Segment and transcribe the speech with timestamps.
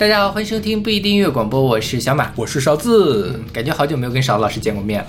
[0.00, 2.32] 大家好，欢迎收听不一定音乐广播，我是小马。
[2.34, 3.38] 我是勺子。
[3.52, 5.06] 感觉好久没有跟勺老师见过面了。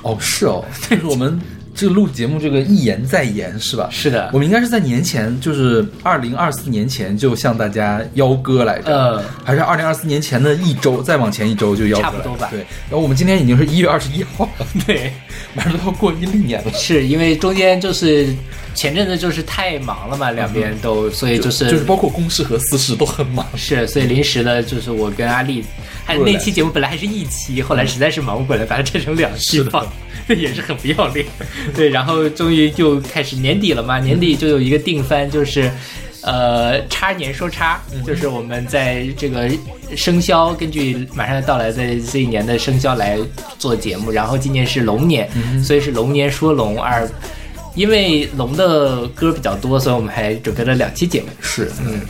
[0.00, 1.38] 哦，是哦，就是我们
[1.74, 3.86] 这个录节目，这个一言再言是吧？
[3.92, 15.12] 是的我们应该是在年前，就是二零二四年前就向大家邀歌来着，呃还是二零二四年前的一周，再往前一周就邀歌差不多吧对，然后我们今天已经是一月二十一号了， 对，
[15.52, 16.72] 马上都要过阴历年了。
[16.72, 18.34] 是因为中间就是
[18.74, 23.46] 前阵子就是太忙了嘛，两边都，所以就是就是包括公事和私事都很忙。
[23.56, 25.64] 是，所以临时的，就是我跟阿丽，
[26.04, 29.86] 还有那期节目本来还是一期，后来实在是忙不过来，把它拆成两期是的放，
[30.28, 31.26] 这也是很不要脸。
[31.74, 35.70] 对，然后终于就开始年底了嘛，年底就有一个定番，就是。
[36.22, 39.50] 呃，叉年说叉，就是我们在这个
[39.96, 43.18] 生肖，根据马上要到来的这一年的生肖来
[43.58, 44.10] 做节目。
[44.10, 45.26] 然后今年是龙年，
[45.64, 47.10] 所以是龙年说龙二。
[47.74, 51.28] 因为龙的歌比较多，所以我们还准备了两期节目。
[51.40, 52.00] 是，嗯，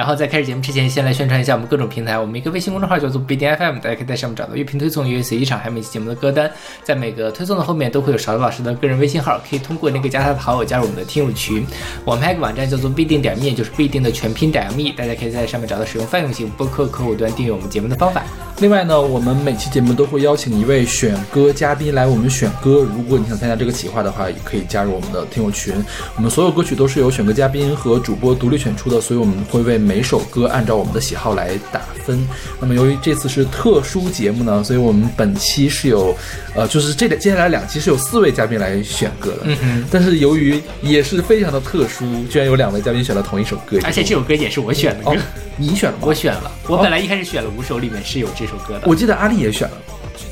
[0.00, 2.18] 然后在开始节目之前，先来宣传一下我们各种平台。
[2.18, 6.50] 我们一个微信公众号叫做不一定 FM，大家可以在上面找到乐评推送、乐随机场，还有每期节目的歌单。
[6.82, 11.66] 在每个推送的后面都会有勺子老师的个人微信号，可以通过那个加他的好友加入我们的听友群。
[12.06, 18.24] 我们还有个网站叫做必定点 me，就是必定的全拼点 me，大家可以在上面找到使用泛用型播客客户端订阅我们节目的方法。
[18.60, 22.86] 另外呢，我们每期节目都会邀请一位选歌嘉宾来我们选歌。
[22.96, 25.74] 如果你想参加这个企划的话，也可以加入我们的听友群。
[26.16, 32.24] 我们所有歌曲都是由选歌嘉宾和主播独立选出的，所以我们会为每每首歌按照我们的喜好来打分。
[32.60, 36.16] 那么由于这次是特殊节目呢，所以我们本期是有，
[36.54, 39.40] 呃，就是这接下来两期是有四位嘉宾来选歌的。
[39.46, 45.16] 嗯哼，但是由于也是非常的特殊，居然有两位嘉宾选了同一首歌，而且这首歌也是我选的歌，哦，
[45.56, 46.04] 你选了吗？
[46.06, 46.52] 我选了。
[46.68, 48.82] 我本来一开始选了五首，里面是有这首歌的。
[48.86, 49.76] 我记得阿丽也选了，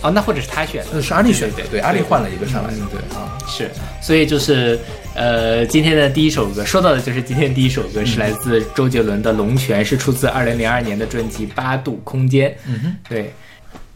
[0.02, 0.90] 哦，那或者是他选的。
[0.92, 3.36] 呃，是阿丽选的，对阿丽换了一个上来对啊。
[3.48, 3.68] 是，
[4.00, 4.78] 所以就是，
[5.18, 12.48] 呃，今天的第一首歌，说到的就是今天第一首歌是来自周杰伦的《龙泉》，是出自二零零二年的专辑《八度空间》。
[12.68, 13.34] 嗯哼，对，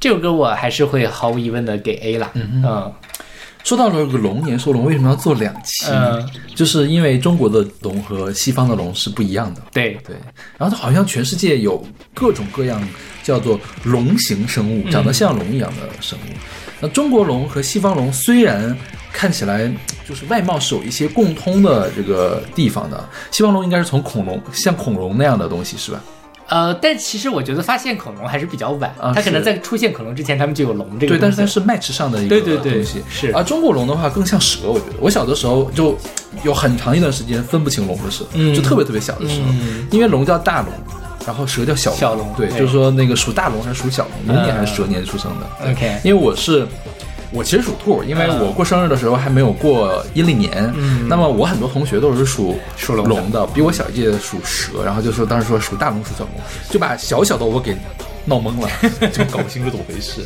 [0.01, 2.29] 这首歌我还是会毫无疑问的给 A 啦。
[2.35, 2.93] 嗯嗯
[3.63, 5.87] 说到了这个龙年说龙，为什么要做两期？
[5.93, 9.63] 嗯就是因为中国的龙和西方的龙是不一样的。
[9.73, 10.17] 对，对，
[10.59, 12.83] 然后它好像全世界有各种各样
[13.23, 16.33] 叫做龙形生物，长得像龙一样的生物。
[16.83, 18.77] 那中国龙和西方龙虽然
[19.13, 19.71] 看起来
[20.07, 26.01] 就是外貌是有一些共通的这个地方的，西方龙应该是从恐龙像恐龙那样的东西是吧？
[26.49, 33.03] 呃，但其实我觉得发现恐龙还是比较晚，啊它可能在出现恐龙之前，他们就有龙这个对，但是它是 match 上的一个对对对东西。
[33.09, 33.33] 是。
[33.33, 34.97] 而，中国龙的话更像蛇，我觉得。
[35.01, 35.97] 我小的时候就
[36.43, 38.55] 有很长一段时间分不清龙和蛇，嗯。
[38.55, 39.87] 就特别特别小的时候，嗯。
[39.93, 40.73] 因为龙叫大龙，
[41.27, 41.99] 然后蛇叫小龙。
[41.99, 45.47] 小龙对，对就是说那个属大龙还是属小龙，龙年还是蛇年出生的。
[45.63, 46.67] 对 OK 因为我是。
[47.35, 56.35] 我其实属兔，因为嗯我过生日的时候还没有过阴历年，嗯那么我很多同学都是属属龙的龙的，比我小一届属蛇，然后就说当时说属大龙属小龙，
[56.69, 57.75] 就把小小的我给
[58.27, 58.69] 闹懵了，
[59.09, 60.21] 就搞不清楚怎么回事。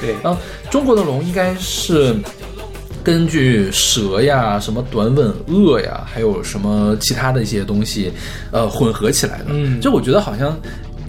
[0.00, 2.16] 对，然后中国的龙应该是
[3.02, 8.12] 根据蛇呀、什么短吻鳄呀，还有什么其他的一些东西，
[8.50, 9.46] 呃，混合起来的。
[9.48, 10.56] 嗯就我觉得好像。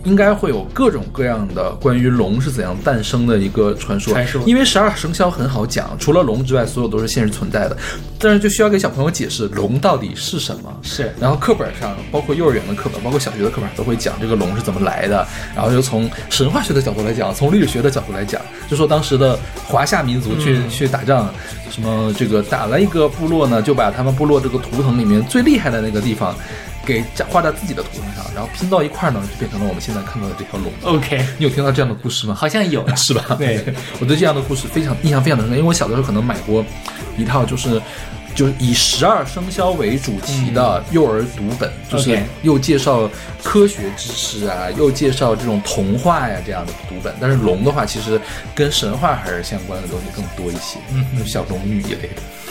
[0.04, 7.78] 应该会有各种各样的关于龙是怎样诞生的一个传说，传说因为十二生肖很好讲，除了龙之外，所有都是现实存在的，
[8.20, 10.74] 但是就需要给小朋友解释龙到底是什么。
[10.82, 15.26] 是然后课本上，包括幼儿园的课本，包括小学的课本，都会讲这个龙是怎么来的。
[15.56, 21.34] 然后又从神话学的角度来讲，从历史学的角度来讲，就说当时的华夏民族去、去打仗，
[21.70, 26.36] 什么这个打了一个部落呢，就把他们部落这个图腾里面最厉害的那个地方。
[26.86, 30.72] 给画在自己的图腾上，然后拼到一块儿呢，就变成了我们现在看到的这条龙。
[30.84, 32.36] OK，你有听到这样的故事吗？
[32.36, 33.36] 好像有啊 是吧？
[33.38, 33.64] 对，
[34.00, 36.64] 我对这样的故事非常印象非常的深刻，因为我小的时候可能买过
[37.18, 37.82] 一套，就是
[38.36, 43.10] 就是以十二生肖为主题的幼儿读本，就是又介绍
[43.44, 47.14] 科学知识啊，又介绍这种童话呀这样的读本。
[47.22, 48.20] 但是龙的话，其实
[48.54, 52.10] 跟神话还是相关的东西更多一些，嗯，小龙女一类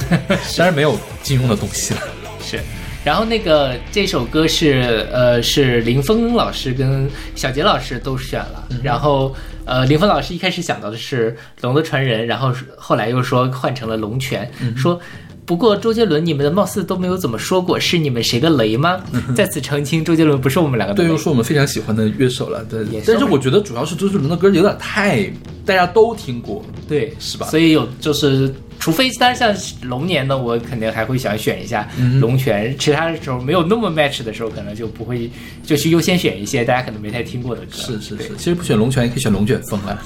[0.09, 2.01] 的， 当然没有金庸的东西了。
[2.43, 2.61] 是。
[3.05, 9.35] 然后那个这首歌是呃是林峰老师跟小杰老师都选了，然后
[9.65, 11.33] 呃林峰老师一开始想到的是
[11.63, 15.01] 《龙的传人》，然后后来又说换成了《龙泉》，说。
[15.45, 19.03] 不过周杰伦，你们的貌似都没有怎么说过，是你们谁的雷吗？
[19.35, 21.19] 再次澄清，周杰伦不是我们两个的对，雷又。
[21.19, 22.85] 是我们非常喜欢的乐手了，对。
[22.85, 25.29] 是但是我觉得主要是周杰伦的歌有点太
[25.67, 32.77] 大家都听过，对，是吧所以有就是，除非当然像龙年呢，我肯定还会想选一下嗯龙泉。
[32.77, 35.31] 其他的时候没有那么 match 的时候，可能就不会，
[35.63, 37.77] 就去优先选一些大家可能没太听过的歌。
[37.77, 40.03] 是是是，其实不选龙泉也可以选龙卷风啊。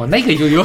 [0.00, 0.64] 哦，那个就有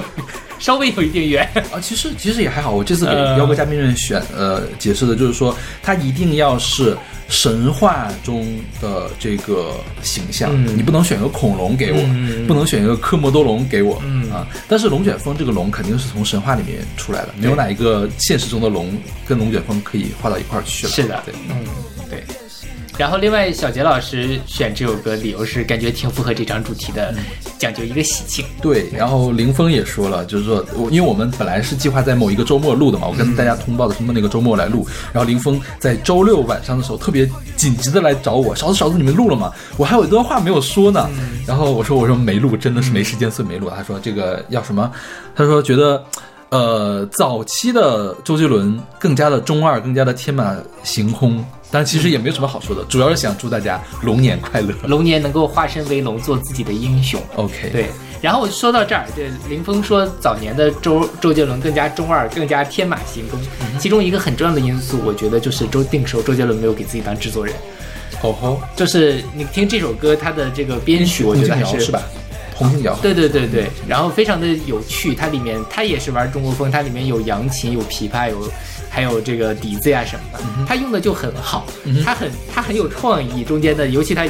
[0.60, 1.50] 稍微有一点远。
[1.72, 2.72] 啊，其实其实也还好。
[2.72, 6.98] 我这次给呃邀歌嘉宾们选呃解释的就是说，他一定要是
[7.28, 14.48] 神话中的这个形象，嗯你不能选个恐龙给我，嗯不能选一个科莫多龙给我，嗯啊。
[14.68, 18.98] 但是龙卷风这个龙肯定是从神话里面出来的，没有哪一个现实中的龙
[19.28, 20.94] 跟龙卷风可以画到一块儿去了。
[20.94, 21.95] 是的对，嗯，对。
[22.98, 27.14] 然后，另外小杰老师选这首歌，理由是感觉挺符合这张主题的，
[27.58, 28.46] 讲究一个喜庆。
[28.62, 39.52] 对，然后林峰也说了，就是说，我因为我们本来是计划在某一个周末录的嘛，我跟大家通报的是那个周末来录，然后林峰在周六晚上的时候特别紧急的来找我，勺子勺子，你们录了吗？
[39.76, 41.10] 我还有一段话没有说呢，
[41.46, 43.70] 然后我说我说没录，真的是没时间，所以没录。
[43.70, 44.90] 他说这个要什么？
[45.36, 46.02] 他说觉得。
[46.50, 51.44] 呃，早期的周杰伦更加的中二，更加的天马行空，
[51.76, 54.74] 但其实也没有什么好说的，主要是想祝大家龙年快乐。
[54.88, 57.22] 龙年能够化身为龙，做自己的英雄。
[57.36, 57.90] OK，对，
[58.22, 63.38] 然后说到这儿，对林峰说早年的周周杰伦更加中二，更加天马行空。
[63.78, 67.54] 其中一个很重要的因素，我觉得就是周那个时候周杰伦没有给自己当制作人，
[68.22, 72.02] 哦吼，就是你听这首歌，它的这个编曲，我洪觉得还是是吧？
[72.56, 78.50] 洪庆瑶，对对对对，然后非常的有趣，它里面它也是玩中国风，它里面有扬琴，有琵琶，有
[78.96, 81.68] 还有这个笛子呀什么的，他用的就很好，
[82.06, 84.26] 他很他很有创意，中间的尤其他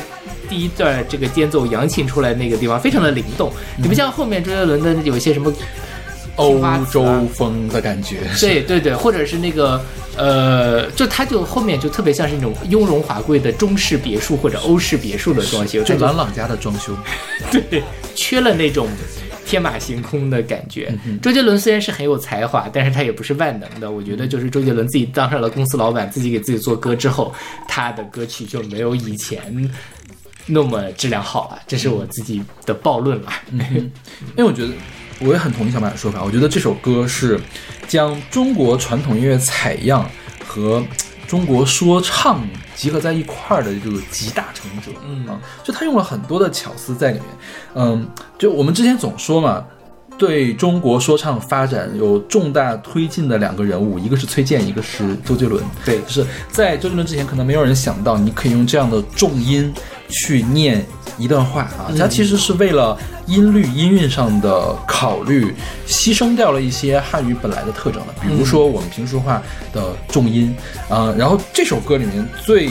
[0.50, 5.54] 第一段这个间奏扬琴出来那个地方非常的灵动，你不像后面周杰伦的有一些什么。
[6.38, 6.60] 欧
[6.92, 8.18] 洲风的感觉。
[8.42, 9.82] 对对对，或者是那个
[10.18, 16.92] 呃，就他就后面就特别像是那种雍容华贵的中式别墅或者欧式别墅的装修，就就朗朗家的装修，
[17.50, 17.82] 对，
[18.16, 18.90] 缺了那种
[19.56, 20.94] 天马行空的感觉。
[21.06, 23.90] 嗯周杰伦虽然是很有才华，但是他也不是万能的。
[23.90, 27.34] 我觉得就是周杰伦自己当上了公司老板，自己给自己做歌之后，
[27.70, 29.72] 他的歌曲就没有以前
[30.46, 31.62] 那么质量好了。
[31.66, 33.32] 这是我自己的暴论了。
[33.50, 34.74] 因为我觉得
[35.20, 37.40] 我也很同意小马的说法，我觉得这首歌是
[37.88, 40.06] 将中国传统音乐采样
[40.46, 40.84] 和
[41.28, 44.92] 中国说唱集合在一块儿的这个集大成者。
[45.06, 47.28] 嗯啊，就他用了很多的巧思在里面。
[47.76, 48.08] 嗯，
[48.38, 49.66] 就我们之前总说嘛。
[50.18, 55.62] 对中国说唱发展有重大推进的两个人物，一个是崔健，一个是周杰伦。
[55.84, 59.74] 对就是在周杰伦之前，可能没有人想到你可以用这样的重音
[60.08, 60.86] 去念
[61.18, 61.92] 一段话啊。
[61.98, 65.54] 它其实是为了音律、音韵上的考虑，
[65.88, 69.42] 牺牲掉了一些汉语本来的特征的，比如说我们平时说话
[69.74, 70.56] 的重音
[70.90, 72.70] 啊、然后这首歌里面最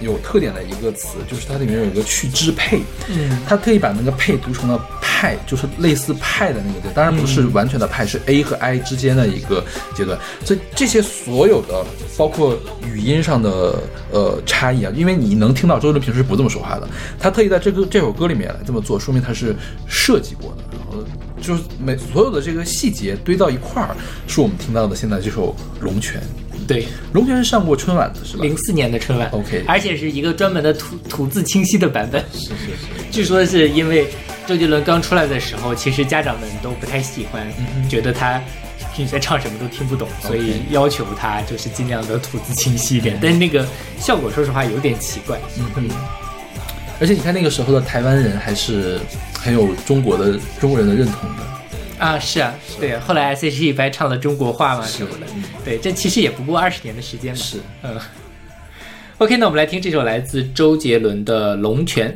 [0.00, 9.64] 有特点的一个词，就是它里面有一个去支配，嗯，他特意把那个配读成了派，就是类似派的那个字，当然不是完全的派，是 A 和 I 之间的一个
[9.94, 10.18] 阶段。
[10.44, 11.84] 所以这些所有的，
[12.16, 13.78] 包括语音上的
[14.10, 16.88] 呃差异啊，因为你能听到周杰伦平时不这么说话的，
[17.18, 19.54] 他特意在这个这首歌里面来这么做，说明他是
[19.86, 20.64] 设计过的。
[20.72, 21.04] 然后
[21.40, 23.94] 就是每所有的这个细节堆到一块儿，
[24.26, 25.54] 是我们听到的现在这首
[25.84, 26.20] 《龙泉》。
[26.72, 28.44] 对，龙泉是上过春晚的是吧？
[28.44, 32.24] 零四年的春晚 OK 而且是一个专门的吐吐字清晰的版本。
[32.32, 33.10] 是是是。
[33.10, 34.06] 据说是因为
[34.46, 37.44] 周杰伦刚出来的时候，其实家长们都不太喜欢，
[37.88, 38.40] 觉得他
[38.94, 43.18] 平时在唱什么都听不懂，所以要求他就是尽量的吐字清晰一点。
[43.20, 43.66] 但是那个
[43.98, 45.36] 效果，说实话有点奇怪。
[45.76, 45.88] 嗯
[47.00, 49.00] 而且你看那个时候的台湾人还是
[49.32, 51.59] 很有中国的中国人的认同的。
[52.00, 52.98] 啊，是啊，对。
[52.98, 55.26] 后来 S.H.E 不还唱了中国话嘛什么的，
[55.64, 57.38] 对，这其实也不过二十年的时间嘛。
[57.38, 58.00] 是，嗯。
[59.18, 62.10] OK，那我们来听这首来自周杰伦的《龙泉》。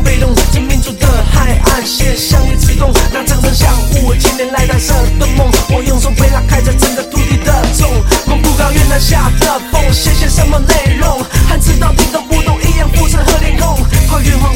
[0.00, 7.88] 行，这东北东这民族的海岸线，相遇刺痛，那长城相互，千年来带色的梦，我用手背拉开着整个土地的重，
[8.26, 11.24] 蒙古高原南下的风，写些什么内容？
[11.48, 13.76] 汉字到底都不懂，一样肤色和脸孔，
[14.08, 14.54] 跨越黄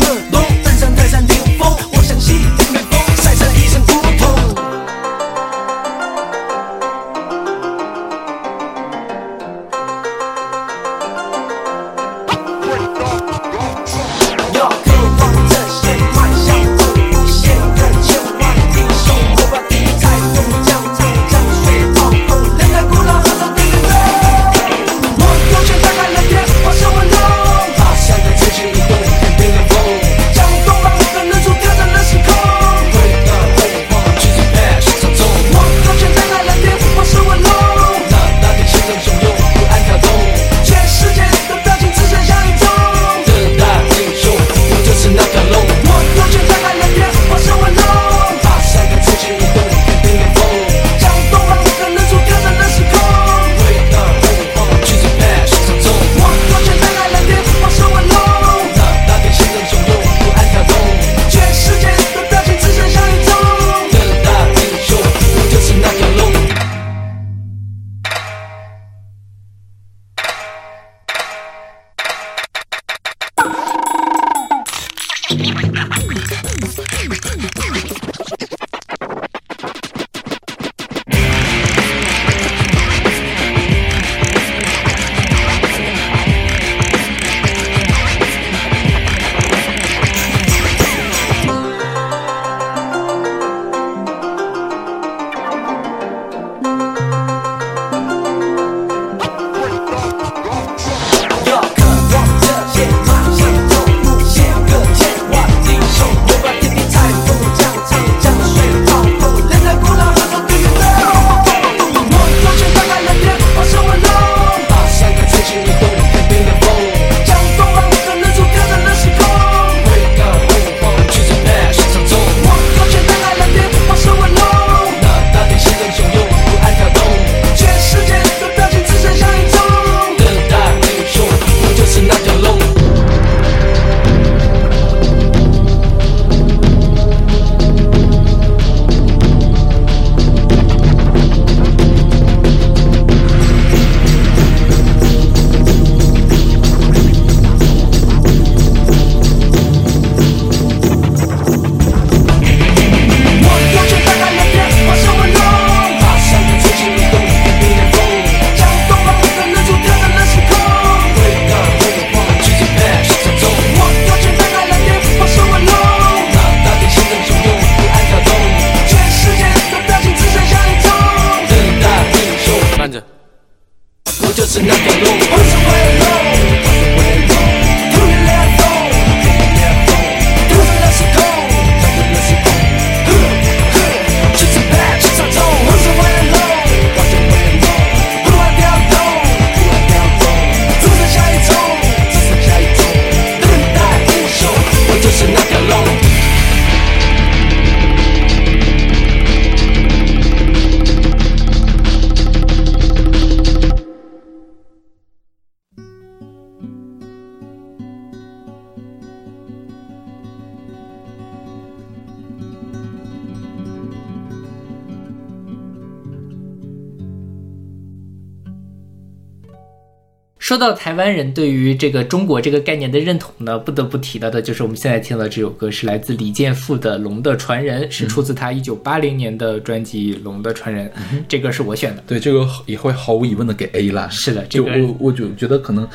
[220.55, 230.89] 说到台湾人对于这个中国这个概念的认同呢，不得不提到的就是我们现在听到这首歌是来自李健复的《龙的传人》，是出自他一九八零年的专辑《龙的传人》。
[231.27, 232.05] 这歌是我选的。
[232.07, 234.09] 对，这个也会毫无疑问的给 A 啦。
[234.13, 235.89] 是的，这就个我我就觉得可能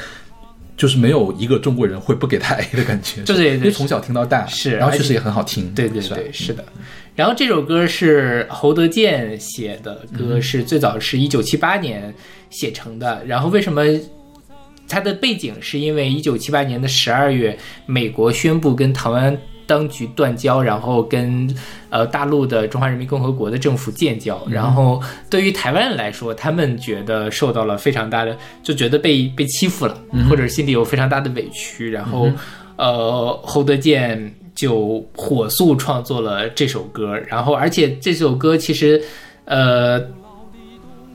[0.75, 6.65] 就是没有一个中国人会不给他 A 的感觉，就是因为从小听到大，是然后确实也很好听，对对对，是的。
[7.15, 12.13] 然后这首歌是侯德健写的歌，是最早是一九七八年
[12.49, 13.23] 写成的。
[13.25, 13.85] 然后为什么
[14.89, 21.47] 它的背景是因为一九七八年的十二月，美国宣布跟台湾当局断交，然后跟
[21.91, 24.41] 呃大陆的中华人民共和国的政府建交。
[24.49, 29.95] 然后对于台湾人来说，他们觉得受到了非常大的，就觉得被被欺负了，
[30.27, 31.87] 或者心里有非常大的委屈。
[31.91, 32.27] 然后
[32.75, 38.99] 呃，侯德健就火速创作了这首歌，然后而且这首歌其实
[39.45, 40.03] 呃。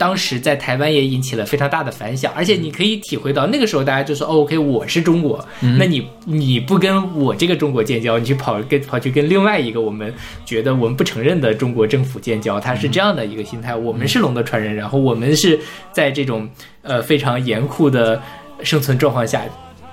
[0.05, 5.43] 当时在台湾也引起了非常大的反响，而且你可以体会到那个时候大家就说、哦、，OK，我是中国，
[5.79, 10.13] 那你你不跟我这个中国建交，你去跑跟跑去跟另外一个我们
[10.45, 13.75] 觉得我们不承认的中国政府建交，他是这样的一个心态。
[13.75, 15.59] 我们是龙的传人，然后我们是
[15.91, 16.47] 在这种
[16.83, 18.21] 呃非常严酷的
[18.63, 19.43] 生存状况下，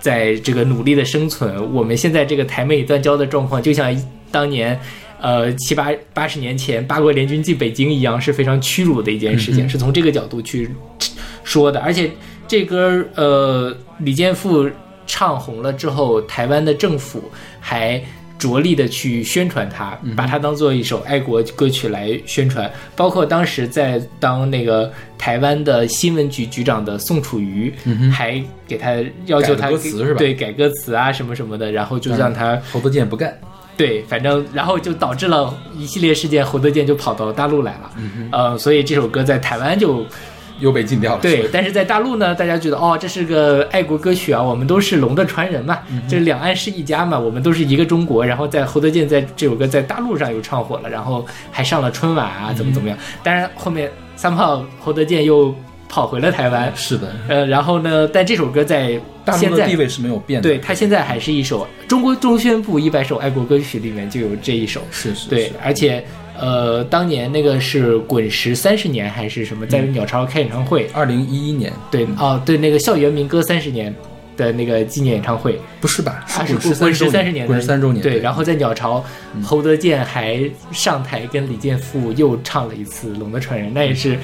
[0.01, 1.73] 在这个努力的生存。
[1.73, 3.95] 我们现在这个台美断交的状况，就像
[4.29, 4.77] 当年。
[5.21, 10.69] 呃，七八八十年前八国联军进北京一样，是非常屈辱的一件事情，是从这个角度去
[11.43, 11.79] 说的。
[11.79, 12.09] 而且
[12.47, 14.67] 这歌呃，李健富
[15.05, 17.23] 唱红了之后，台湾的政府
[17.59, 18.01] 还
[18.39, 22.71] 着力的去宣传它，把它当做一首爱国歌曲来宣传。
[22.95, 27.71] 包括当时在当那个台湾的新闻局局长的宋楚瑜，
[28.11, 28.95] 还给他
[29.27, 32.59] 要求他改歌词是吧对改歌词啊什么什么的，然后就让他。
[32.71, 33.39] 侯德健不干，
[33.77, 37.91] 对，反正然后就导致了一系列事件，侯德健就跑到大陆来了，
[38.31, 40.05] 呃，所以这首歌在台湾就
[40.59, 41.21] 又被禁掉了。
[41.21, 48.23] 对，但是在大陆呢，大家觉得哦，这是个爱国歌曲啊，我们都是龙的传人嘛，这两岸是一家嘛，我们都是一个中国。
[48.23, 52.95] 然后在侯德健在这首歌在大陆上又唱火了，然后还上了春晚啊，怎么怎么样。
[53.23, 55.55] 当然后面三炮侯德健又
[55.91, 60.47] 跑回了台湾，是的，呃，然后呢，但这首歌在大现在陆的地位是没有变的。
[60.47, 64.81] 对，它现在还是一首中国中宣部一百首爱国歌曲里面就有这一首。
[64.89, 66.01] 是是，对是，而且
[66.39, 71.73] 呃，当年那个是滚石三十年还是什么，在鸟巢开演唱会，二零一一年。
[71.91, 73.93] 对哦，对，那个校园民歌三十年
[74.37, 76.23] 的那个纪念演唱会，不是吧？
[76.37, 77.45] 啊是滚滚石三三十年。
[77.45, 77.47] 的。
[77.47, 78.01] 滚石三周年。
[78.01, 79.03] 对，然后在鸟巢，
[79.43, 84.17] 侯德健还上台跟李健富又唱了一次《龙的传人》，那也是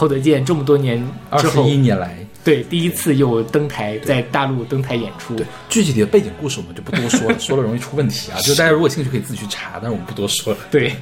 [0.00, 5.36] 侯德健这么多年二十一年来，对第一次又登台在大陆登台演出。
[5.36, 8.40] 对具体的背景故事我们就不多说了， 说了容易出问题啊。
[8.40, 10.58] 就大家如果有兴趣可以自己去查，但是我们不多说了。
[10.70, 10.96] 对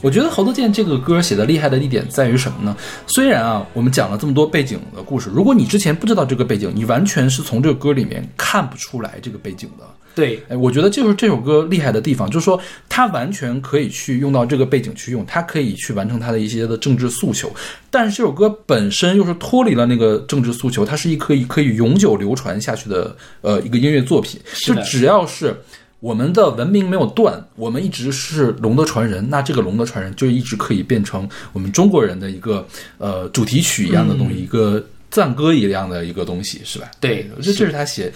[0.00, 2.74] 我觉得侯德健这个歌写的厉害的一点在于什么呢？
[3.08, 9.84] 虽然啊，我们讲了这么多背景的故事，如果你之前不知道这个背景，你完全是从这个歌里面看不出来这个背景的。
[10.14, 10.42] 对。
[10.48, 17.52] 哎，我觉得就是这首歌厉害的地方，就是说它完全可以去用到这个背景去用，它可以去完成它的一些的政治诉求，
[17.90, 25.56] 但是这首歌本身又是脱离了那个政治诉求，它是一可以可以永久流传下去的呃一个音乐作品，就只要是。
[26.02, 36.90] 我们的文明没有断，我们一直是龙的传人，那这个龙的传人就一直可以变成我们中国人的一个呃主题曲一样的东西，一个赞歌一样的一个东西，是吧？
[37.00, 37.70] 对这这是。
[37.70, 38.10] 他写，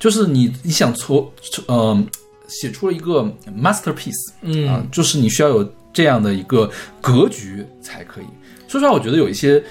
[0.00, 1.30] 就是你你想从
[1.66, 2.04] 呃
[2.48, 3.22] 写出了一个
[3.56, 6.68] masterpiece，嗯啊，就是你需要有这样的一个
[7.00, 8.24] 格局才可以。
[8.66, 9.62] 说实话，我觉得有一些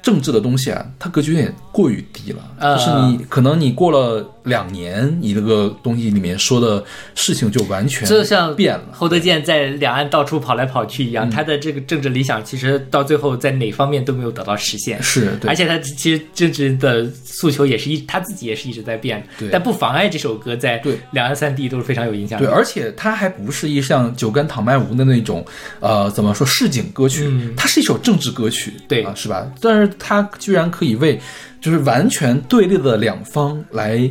[0.00, 6.82] 政治的东西啊，它格局有点过于低了，呃就是你可能你过了两年，你这个东西里面说的
[7.14, 8.84] 事情就完全就像变了。
[8.92, 15.02] 侯德健在两岸到处跑来跑去一嗯样，他的这个政治理想其实到最后在哪方面都没有得到实现。
[15.02, 20.80] 是对而且他其实政治的诉求也是一他自己也是一直在变的，对但不妨碍这首歌在
[21.10, 22.54] 两岸三地都是非常有影响力对，。
[22.54, 25.44] 而且它还不是一像酒干倘卖无的那种，
[25.80, 29.50] 呃，怎么说市井歌曲，它是一首政治歌曲，对啊，是吧？
[29.60, 31.18] 但是它居然可以为
[31.60, 34.08] 就是完全对立的两方来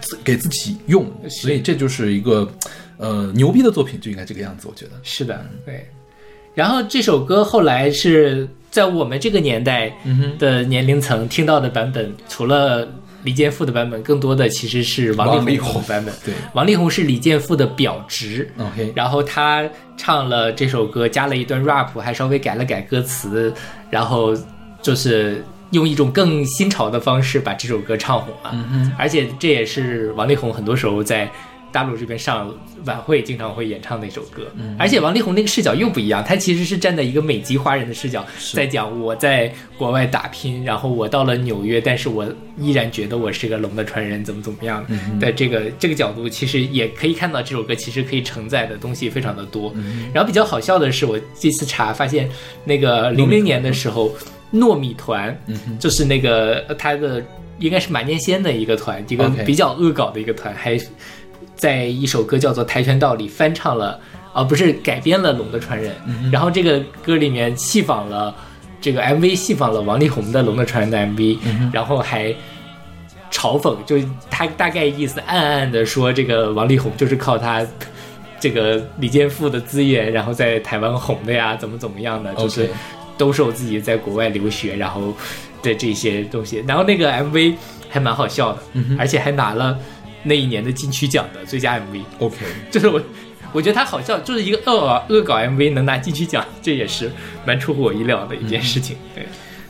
[0.00, 2.50] 自给自己用，所以这就是一个
[2.98, 4.92] 呃牛逼的作品，就应该这个样子，我觉得。
[5.02, 5.88] 是的，对。
[6.54, 9.92] 然后这首歌后来是在我们这个年代
[10.38, 12.88] 的年龄层听到的版本，除了
[13.24, 16.14] 李健富的版本，更多的其实是王力宏版本。
[16.24, 18.50] 对王力宏是李健富的表侄。
[18.58, 23.52] OK，然后他唱了这首歌，加了一段 rap，还稍微改了改歌词，
[23.90, 24.34] 然后
[24.80, 25.44] 就是
[25.76, 28.52] 用一种更新潮的方式把这首歌唱红了。
[28.98, 31.30] 而且这也是王力宏很多时候在
[31.72, 32.50] 大陆这边上
[32.86, 34.50] 晚会经常会演唱的一首歌。
[34.78, 44.86] 而且王力宏那个视角又不一样，他其实是站在一个美籍华人的视角，在讲我在国外打拼，然后我到了纽约，但是我依然觉得我是个龙的传人，怎么怎么样
[45.20, 49.74] 的这个这个角度，其实也可以看到这首歌其实可以承载的东西非常的多。
[50.14, 52.26] 然后比较好笑的是，我这次查发现，
[52.64, 54.10] 那个零零年的时候，
[54.52, 55.36] 糯米团，
[55.78, 57.22] 就是那个呃他的
[57.58, 60.78] 应该是马念先的一个团，一个比较恶搞的一个团，还
[61.54, 64.00] 在一首歌叫做《跆拳道》里翻唱了，
[64.32, 65.94] 啊、不是改编了《龙的传人》
[66.32, 68.34] 然后这个歌里面戏仿了
[68.80, 71.38] 这个 MV，戏仿了王力宏的《龙的传人》的 MV，、
[71.72, 72.34] 然后还。
[73.28, 73.96] 嘲讽，就
[74.30, 77.66] 他大概意思，暗暗的说，这个王力宏就是靠他
[78.40, 82.70] 这个李健富的资源，然后在台湾红的呀，怎么怎么样的，就是
[83.18, 85.14] 兜售自己在国外留学，然后
[85.62, 86.64] 的这些东西。
[86.66, 87.54] 然后那个 MV
[87.88, 88.58] 还蛮好笑的，
[88.98, 89.78] 而且还拿了
[90.22, 92.00] 那一年的金曲奖的最佳 MV。
[92.18, 92.36] OK，
[92.70, 93.00] 就是我，
[93.52, 97.10] 我觉得他好笑，就是一个恶搞恶搞 MV 能拿金曲奖，这也是
[97.44, 98.96] 蛮出乎我意料的一件事情。
[99.14, 99.26] 对，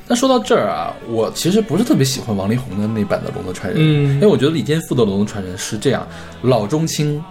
[0.08, 6.06] 那说到这儿啊，我其实不是特别喜欢王力宏的那版的《龙的传人》，嗯因为我觉得李健富的《龙的传人》是这样，
[6.42, 7.22] 老中青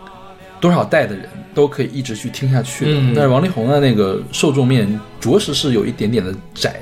[0.60, 2.92] 多少代的人都可以一直去听下去的。
[3.00, 6.80] 嗯但是王力宏的那个受众面着实是有一点点的窄。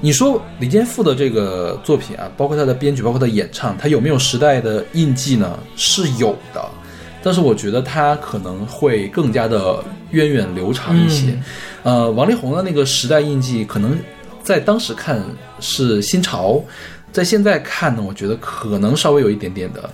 [0.00, 5.58] 你说李健富的这个作品啊，包括他的编曲，包括他的演唱，他有没有时代的印记呢？
[5.76, 6.62] 是有的，
[7.22, 11.38] 但是我觉得他可能会更加的源远流长一些。
[11.84, 13.98] 呃，王力宏的那个时代印记，可能
[14.42, 15.22] 在当时看
[15.58, 16.62] 是新潮，
[17.10, 19.88] 在现在看呢，我觉得可能稍微有一点点的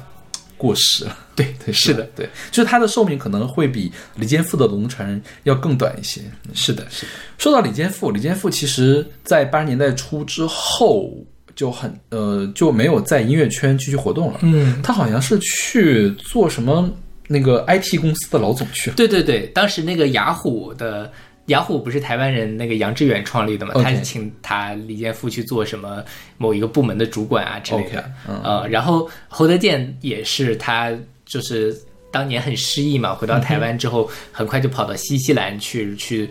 [0.56, 1.16] 过时了。
[1.42, 6.20] 对对，是的，对，就是他的寿命可能会比李健富的《龙的传人》要更短一些。
[6.54, 7.12] 是的，是的。
[7.38, 11.12] 说到李健富，李健富其实在八十年代初之后
[11.56, 14.38] 就很呃就没有在音乐圈继续活动了。
[14.42, 16.90] 嗯，他好像是去做什么
[17.26, 18.96] 那个 IT 公司的老总去了。
[18.96, 21.10] 对对对，当时那个雅虎的
[21.46, 26.04] 雅虎不是台湾人那个杨致远创立的嘛他是请他李健富去做什么
[26.38, 30.92] 某一个部门的主管啊之类的嗯呃，然后侯德健也是他
[31.30, 31.74] 就是
[32.10, 36.28] 当年很失意嘛，回到台湾之后，很快就跑到新西兰去去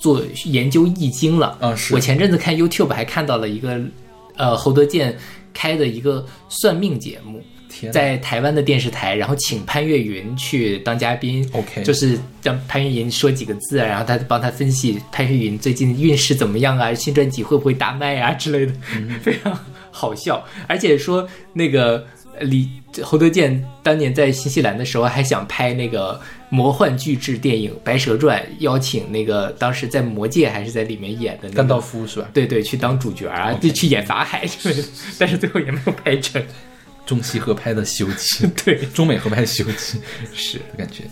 [0.00, 1.56] 做研究易经了。
[1.60, 3.78] 啊是我前阵子看 YouTube 还看到了一个
[4.36, 5.16] 呃侯德健
[5.52, 7.40] 开的一个算命节目。
[7.92, 18.72] 在台湾的电视台，然后请潘越云去当嘉宾 OK 就是让潘越云说几个字啊，然后他帮他分析潘越云最近运势怎么样啊，新专辑会不会大卖啊之类的，
[19.22, 19.56] 非常
[19.92, 20.44] 好笑。
[20.66, 22.68] 而且说那个呃李
[23.02, 32.28] 侯德健当年在新西兰的时候，还想拍那个魔幻巨制电影《白蛇传》，邀请那个当时在《魔界》还是在里面演的那个甘道夫是吧？
[32.32, 36.42] 对对，去当主角啊，就去演法海之类的，但是最后也没有拍成。
[37.06, 39.98] 中西合拍的《西游记》， 对，中美合拍的《西游记》
[40.34, 41.04] 是的感觉。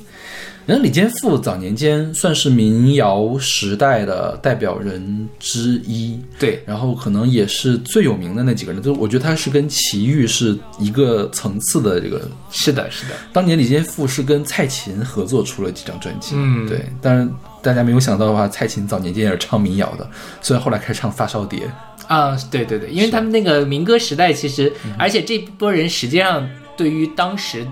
[0.66, 8.83] 人李健富早年间算是民谣时代的代表人之一，对，然后可能也是最有名的那几个人。
[8.83, 12.29] 就我觉得他是跟齐豫是一个层次的这个。
[12.50, 13.14] 是的，是的。
[13.33, 16.85] 当年李健富是跟蔡琴合作出了几张专辑，嗯对。
[17.00, 17.31] 但是
[17.62, 20.11] 大家没有想到的话，蔡琴早年间也是唱民谣的，
[20.42, 21.70] 虽然后来开始唱发烧碟。
[22.09, 27.64] 啊，对对对，因为他们那个民歌时代，其实，而且这波人实际上对于当时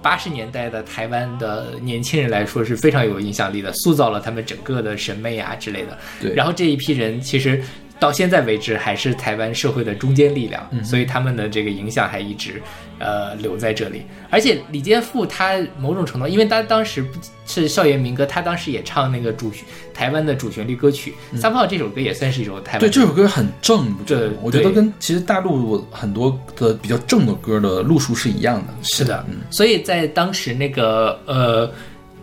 [0.00, 5.98] 八十年代的台湾的年轻人来说是非常有影响力的，塑造了他们整个的审美啊之类的。
[6.20, 7.62] 对然后这一批人其实
[8.00, 12.62] 到现在为止还是台湾社会的中坚力量，所以他们的这个影响还一直
[12.98, 14.02] 呃留在这里。
[14.30, 19.50] 而且李健富他某种程度，因为他当时不是校园民歌，他当时也唱那个主
[19.92, 28.72] 台湾的主旋律歌曲《三炮》这首歌也算是一首台湾对，这首歌很正，对我觉得跟其实大陆很多的比较正的歌的路数是一样的。
[28.82, 31.70] 是的，所以在当时那个呃。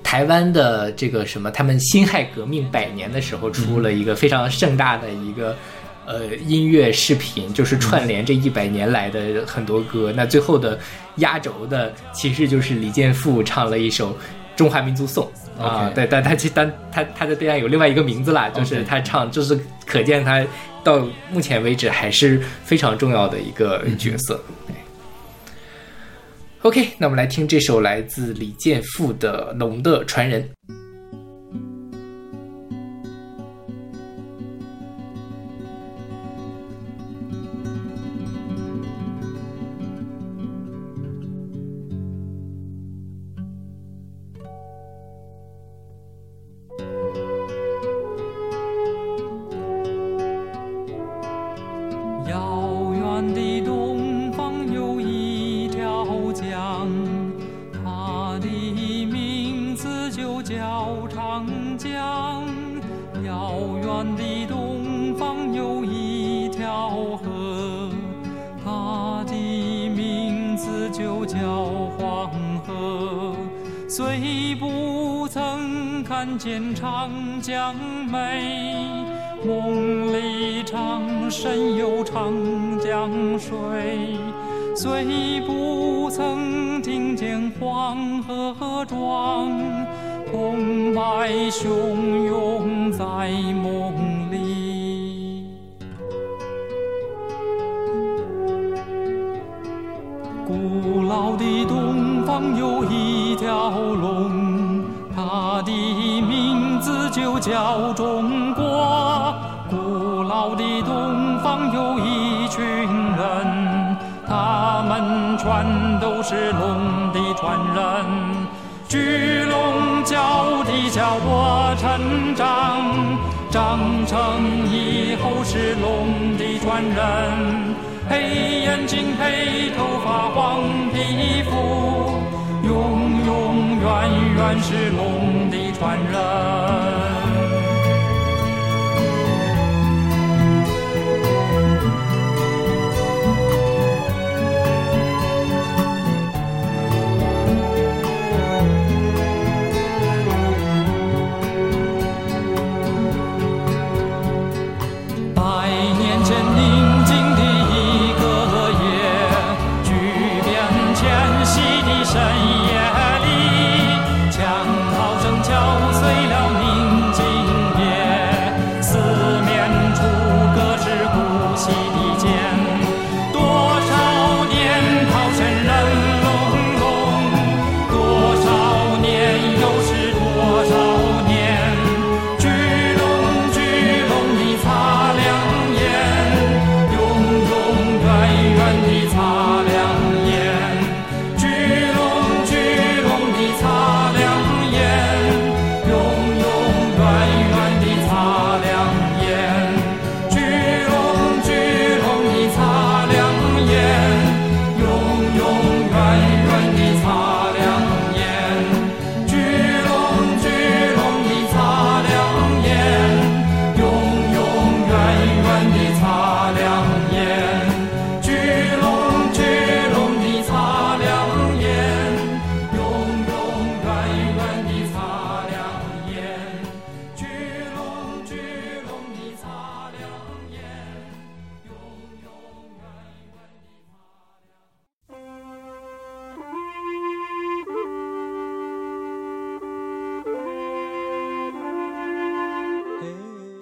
[0.06, 5.58] 台湾的这个什么，他们辛亥革命百年的时候，出了一个非常盛大的一个
[6.06, 10.14] 呃音乐视频，就是串联这一百年来的很多歌。
[10.16, 10.78] 那最后的
[11.16, 14.12] 压轴的，其实就是李健富唱了一首
[14.56, 15.28] 《中华民族颂》
[15.62, 20.46] 啊对，但他其但他他的对岸有另外一个名字啦，就是他唱，就是可见他
[20.84, 24.40] 到目前为止还是非常重要的一个角色。
[24.68, 24.76] 对
[26.66, 30.42] OK，那我们来听这首来自李健富的《龙的传人》。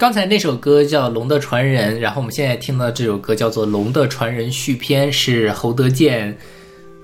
[0.04, 6.38] 刚才那首歌叫《龙的传人》，然后我们现在听到这首歌叫做《龙的传人续篇》，是侯德健，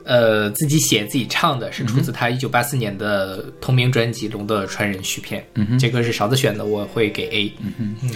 [0.04, 5.40] 呃，自己写自己唱的，是出自他一九八四年的同名专辑《龙的传人续篇》。
[5.54, 7.54] 嗯哼这歌是勺子选的，我会给 A。
[7.62, 8.10] 嗯哼嗯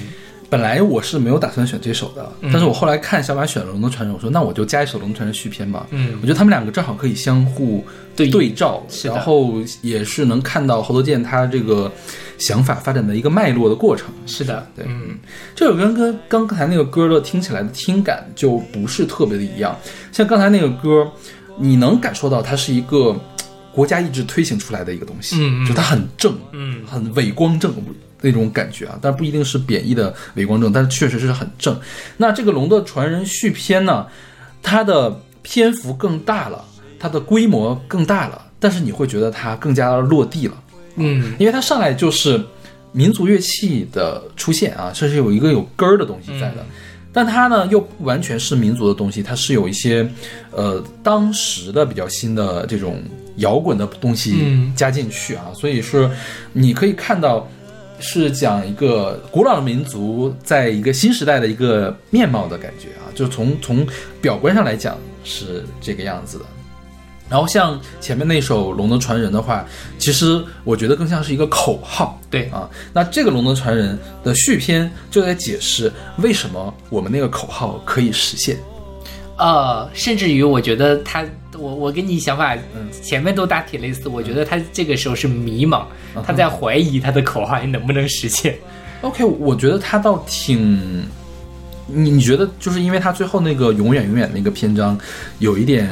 [0.53, 5.87] 本来我是没有打算选这首的，但是我后来看小马选了《龙的传人》，我说那我就加一首《龙的传人》续篇吧。
[5.89, 7.83] 嗯我觉得他们两个正好可以相互
[8.15, 11.91] 对对照，然后也是能看到侯德健他这个
[12.37, 14.09] 想法发展的一个脉络的过程。
[14.27, 15.17] 是的，对嗯
[15.55, 19.75] 这首歌跟刚才那个歌的听起来的听感就不是特别的一样。
[20.11, 21.11] 像刚才那个歌，
[21.57, 23.19] 你能感受到它是一个
[23.73, 27.73] 国家意志推行出来的一个东西，嗯嗯就它很正，嗯很伟光正
[28.23, 31.77] 那种感觉啊，但不一定是贬义的伟光正，但是确实是很正。
[32.15, 34.07] 那这个《龙的传人》续篇呢，
[34.61, 36.63] 它的篇幅更大了，
[36.97, 40.53] 它的规模更大了，但是你会觉得它更加落地了。
[40.95, 42.41] 嗯因为它上来就是
[42.93, 46.65] 民族乐器的出现啊，这是有一个有根儿的东西在的，
[47.11, 50.09] 但它呢又不完全是民族的东西，它是有一些
[50.51, 53.03] 呃当时的比较新的这种
[53.37, 56.09] 摇滚的东西嗯加进去啊，所以是
[56.53, 57.45] 你可以看到。
[58.03, 63.87] 是讲一个古老的民族在一个新时代的一个面貌的感觉啊，就从从
[64.21, 66.45] 表观上来讲是这个样子的。
[67.29, 69.65] 然后像前面那首《龙的传人》的话，
[69.97, 72.19] 其实我觉得更像是一个口号。
[72.29, 78.57] 对啊，那这个《龙的传人》的续篇就在解释为什么我们那个口号可以实现。
[79.37, 81.25] 呃，甚至于我觉得他，
[81.57, 82.87] 我我跟你想法嗯。
[83.01, 85.85] 前面都大体类似，我觉得他这个时候是迷茫，
[86.25, 88.55] 他在怀疑他的口号还能不能实现。
[89.01, 91.05] OK，我觉得他倒挺
[91.85, 94.97] 你你觉得就是因为他最后那个永远永远那个篇章
[95.39, 95.85] 有一点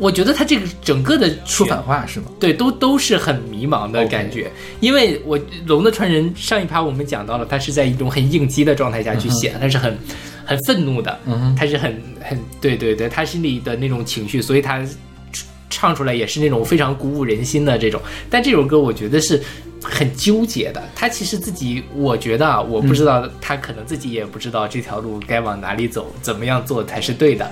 [0.00, 2.26] 我觉得他这个整个的说选反话是吗？
[2.40, 4.50] 对，都都是很迷茫的感觉。
[4.80, 9.96] 因为我《龙的传人》上一趴我们讲到了，他是在一种很应激的状态下去写的，他是很
[10.48, 11.20] 很愤怒的，
[11.54, 14.82] 他是很很对对对，他心里的那种情绪，所以他
[15.68, 18.00] 唱出来也是那种非常鼓舞人心的这种。
[18.30, 19.38] 但这首歌我觉得是
[19.82, 27.46] 很纠结的，他其实自己，我觉得啊，我不知道，他可能自己也不知道这条路该往哪里走，怎么样做才是对的。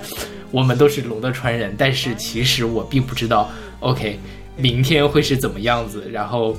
[0.49, 4.19] 我们都是龙的传人，但是其实我并不知道，OK，
[4.55, 6.57] 明天会是怎么样子，然后。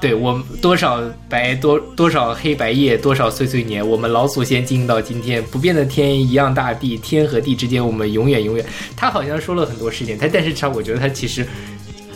[0.00, 8.64] 对我们多少白多多少黑白夜，多少岁岁年，我们老祖先经营到今天，不变的天一样大地，天和地之间，我们永远永远。
[8.94, 11.46] 他好像说了很多事情，他但是他我觉得他其实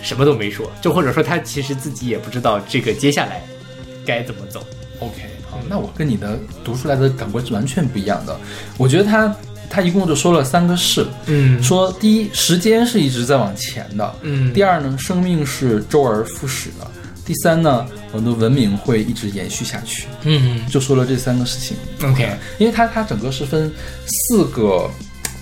[0.02, 3.42] 什么都没说，就或者说他其实自己也不知道这个接下来
[4.04, 4.64] 该怎么走。
[4.98, 5.14] OK，
[5.50, 8.38] 好，那我跟你的读出来的感官是完全不一样的。
[8.76, 9.34] 我觉得他
[9.70, 16.90] 他一共就说了三个事，嗯说第一，时间是一直在往前的，嗯第二呢，生命是周而复始的，
[17.30, 20.08] 第三呢，我们的文明会一直延续下去。
[20.24, 20.66] 嗯。
[20.68, 23.72] 就说了这三个事情，，OK，因为它它整个是分
[24.04, 24.90] 四个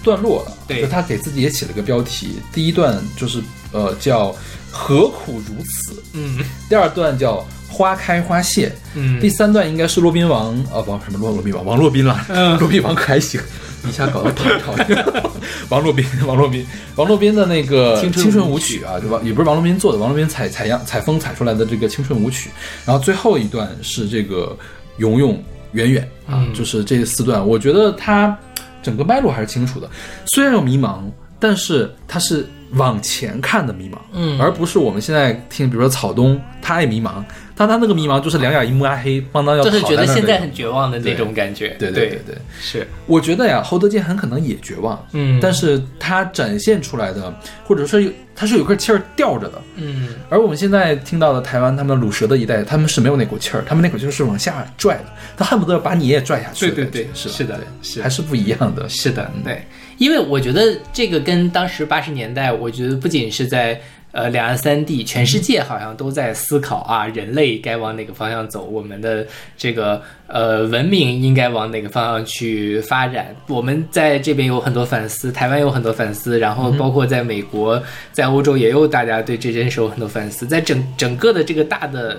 [0.02, 0.82] 段落的，对。
[0.82, 4.36] 就他给自己也起了个标题，第一段就是呃叫
[4.70, 6.44] 何苦如此，嗯。
[6.68, 9.20] 第二段叫花开花谢，嗯。
[9.20, 10.56] 第三段应该是骆宾王。
[10.64, 12.58] 啊，王什么骆骆宾王，王骆宾了，嗯。
[12.58, 13.40] 骆宾王可还行，
[13.88, 14.74] 一下搞到唐朝，
[15.68, 18.84] 王骆宾，王骆宾，王骆宾的那个青春舞舞曲曲。
[18.84, 19.20] 啊，对吧？
[19.22, 22.50] 也不是王骆宾做的，王骆宾采采样采风采出来的这个青春舞曲，
[22.84, 24.56] 然后最后一段是这个
[24.96, 26.54] 永永远远啊，嗯。
[26.54, 28.36] 就是这四段，我觉得它
[28.82, 29.88] 整个脉络还是清楚的，
[30.26, 31.00] 虽然有迷茫，
[31.38, 34.40] 但是它是往前看的迷茫，嗯。
[34.40, 37.22] 而不是我们现在听，比如说草东，他也迷茫，
[37.58, 41.76] 但他那个迷茫就是两眼一抹黑，帮当要就是觉得现在很很绝望的那种感觉。
[41.78, 42.08] 对对。
[42.08, 45.40] 对对，是，我觉得呀，侯德健很可能也绝望，嗯。
[45.42, 50.10] 但是他展现出来的，或者说有他是有块气儿吊着的，嗯。
[50.28, 59.62] 而我们现在听到的台湾他们鲁蛇的一代，他们是没有那股气儿，他们那股气儿是往下拽的，他恨不得把你也拽下去对对对是是的是还是不一样的，是的，对，
[59.98, 63.80] 因为我觉得这个跟当时八十年代，我觉得不仅是在
[64.18, 69.24] 呃两岸三地，全世界好像都在思考啊，人类该往哪个方向走，我们的
[69.56, 73.32] 这个呃文明应该往哪个方向去发展。
[73.46, 82.18] 我们在这边有很多反思，台湾有很多反思，然后包括在美国、在欧洲也有大家对这件事有很多反思，在整整个的这个大的。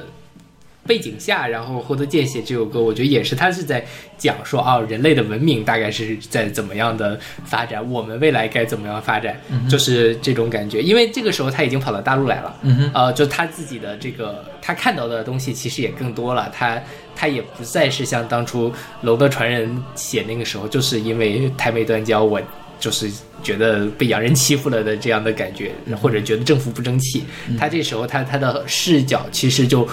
[0.90, 3.86] 背景下，然后获得见血这首歌，我觉得也是他是在
[4.18, 10.82] 讲说啊，人类的文明大概是在怎么样的发展，我们未来该怎么样发展，就是这种感觉。
[10.82, 16.82] 因为这个时候他已经跑到大陆来了，嗯哼呃，就他自己的这个他看到的东西其实也更多了，他
[17.16, 18.72] 他也不再是像当初
[19.02, 22.42] 《龙的传人》写那个时候，就是因为台美断交，我
[22.80, 23.12] 就是
[23.44, 25.72] 觉得被洋人欺负了的这样的感觉，
[26.02, 27.26] 或者觉得政府不争气。
[27.60, 29.88] 他这时候他他的视角其实就，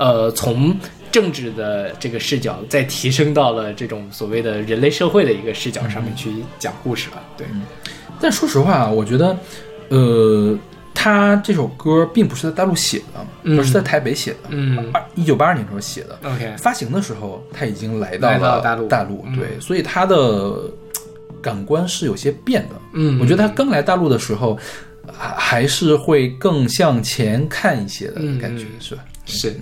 [0.00, 0.74] 呃，从
[1.12, 7.22] 政治的这个视角，再提升到了这种所谓的人类社会的一个视角上面去讲故事了。
[7.36, 7.46] 对，
[8.18, 9.36] 但说实话啊，我觉得，
[9.90, 10.58] 呃，
[10.94, 13.58] 他这首歌并不是在大陆写的，嗯。
[13.58, 14.88] 而是在台北写的，嗯。
[14.94, 16.18] 二一九八二年时候写的。
[16.22, 18.88] ，OK，发行的时候他已经来到了大陆。
[18.88, 19.36] 大陆嗯。
[19.36, 20.62] 对，所以他的
[21.42, 22.74] 感官是有些变的。
[22.94, 23.20] 嗯。
[23.20, 24.58] 我觉得他刚来大陆的时候，
[25.12, 28.38] 还还是会更向前看一些的嗯。
[28.38, 29.04] 感觉，嗯是吧？
[29.26, 29.54] 是，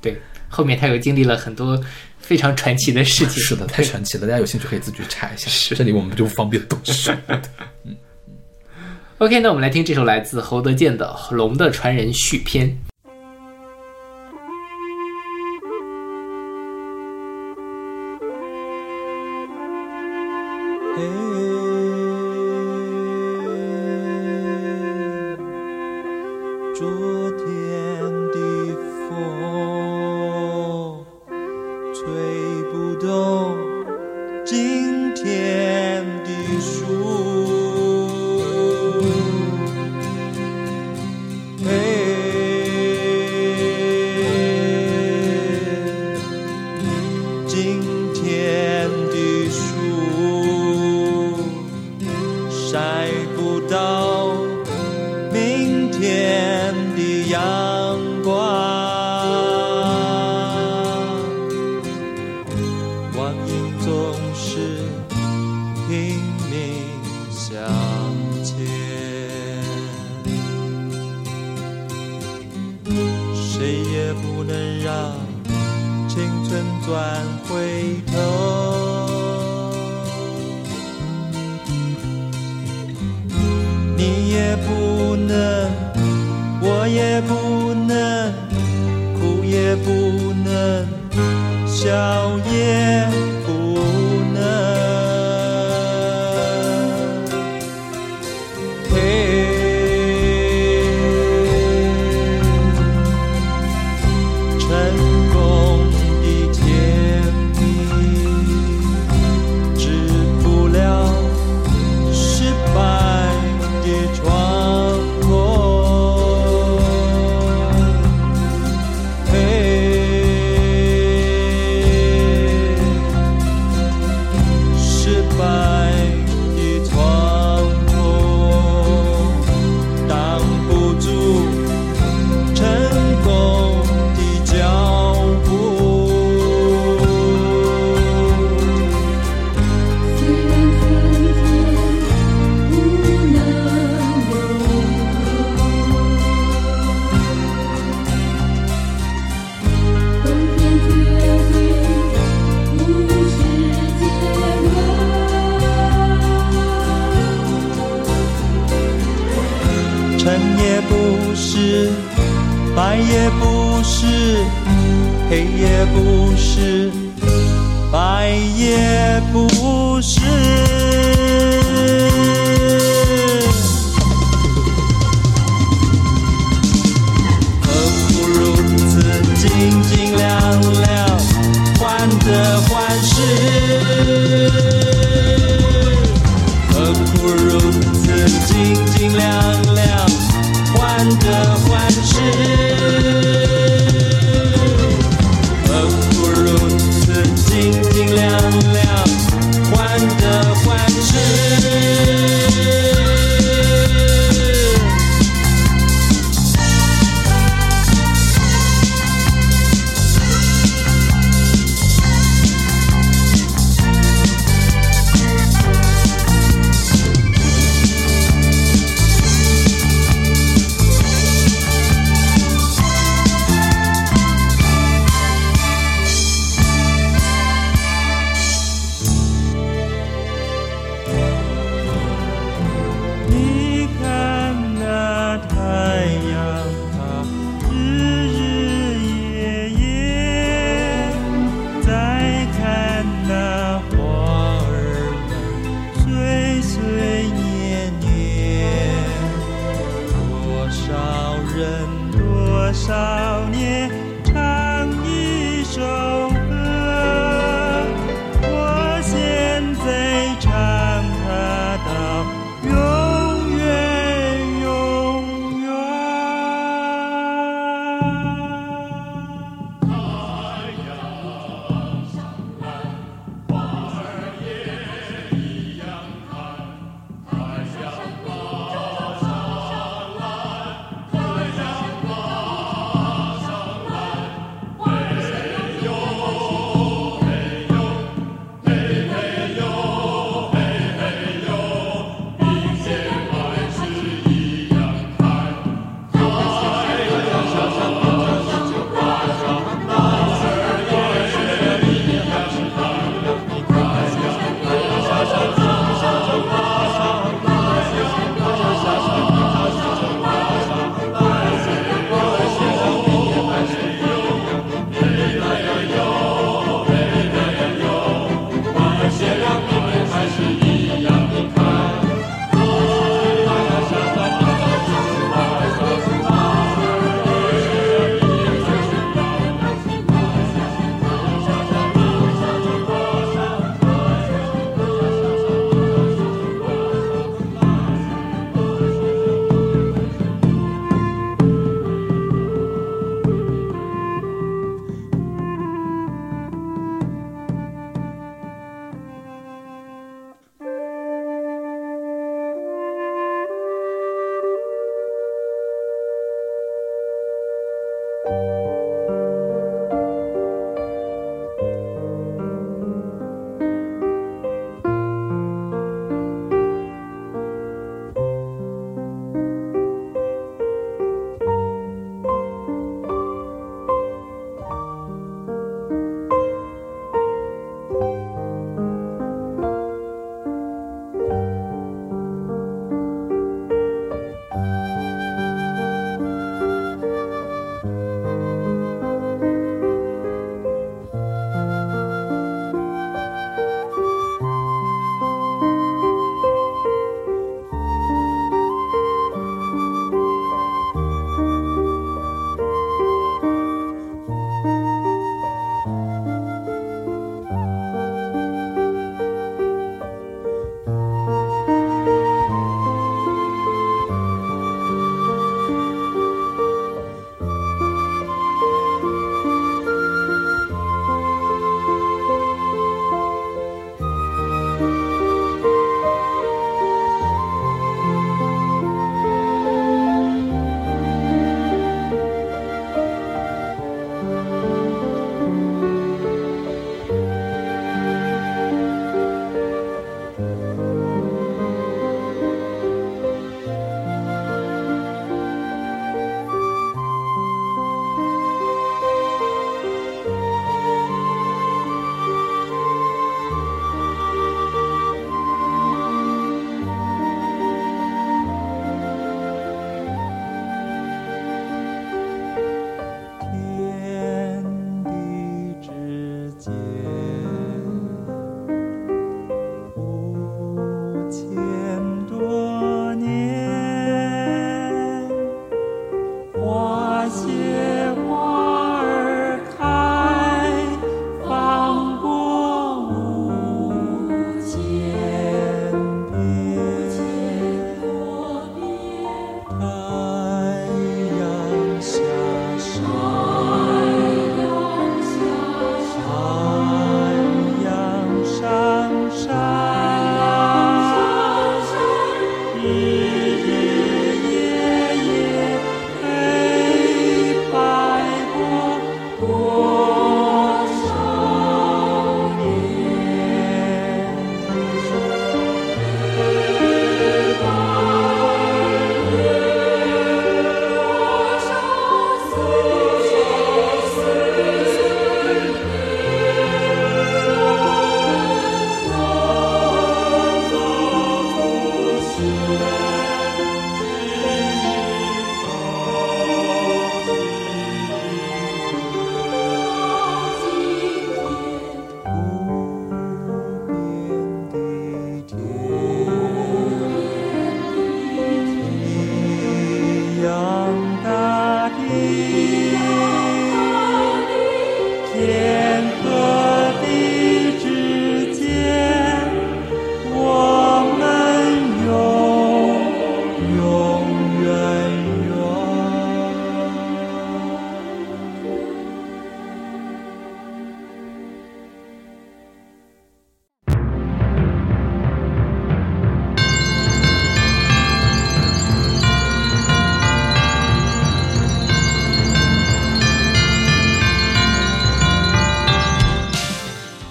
[0.00, 1.80] 对，后面他又经历了很多
[2.18, 3.42] 非常传奇的事情。
[3.42, 5.48] 是的，太传奇了，大家有兴趣可以自己去查一下。
[5.48, 7.14] 是这里我们就不方便多说。
[9.18, 12.76] OK，那我们来听这首来自侯德健的《龙的传人》续篇。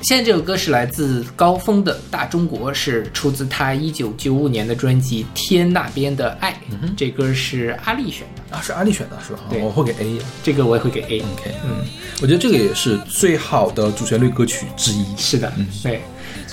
[0.05, 6.51] 现在这首歌是来自高峰的《大中国》，是出自他一九九五年的专辑《天那边的爱》。
[6.95, 9.39] 这歌是阿丽选的，啊，是阿丽选的是吧？
[9.49, 10.19] 对我会给 A。
[10.43, 11.21] 这个我也会给 A。
[11.21, 11.83] OK，嗯，
[12.21, 15.03] 我觉得这个也是最好的主旋律歌曲之一。
[15.17, 15.51] 是的，
[15.81, 16.03] 对，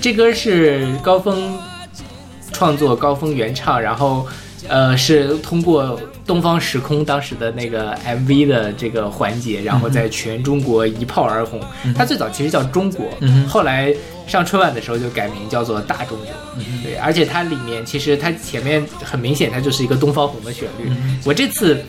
[0.00, 1.54] 这歌是高峰
[2.54, 4.26] 创作，高峰原唱，然后
[4.66, 11.60] 呃是通过东方时空当时的那个 MV 的这个环节，然后在全中国一炮而红。
[11.96, 13.06] 它最早其实叫中国，
[13.48, 13.94] 后来
[14.26, 16.26] 上春晚的时候就改名叫做大中国。
[16.82, 20.90] 对，而且它里面其实它前面很明显，它就是一个东方红的旋律。
[21.24, 21.82] 我这次。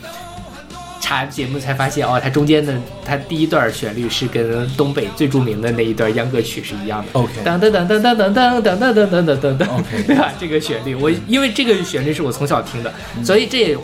[1.00, 2.74] 查节目才发现哦，它中间的
[3.04, 7.08] 它第一段旋律是跟东北最著名的那一段秧歌曲是一样的。
[7.12, 10.32] OK 噔噔噔噔噔噔噔噔噔噔噔噔噔 OK 对吧？
[10.40, 12.90] 这个旋律，我因为这个旋律是我从小听的，
[13.22, 13.76] 所以这也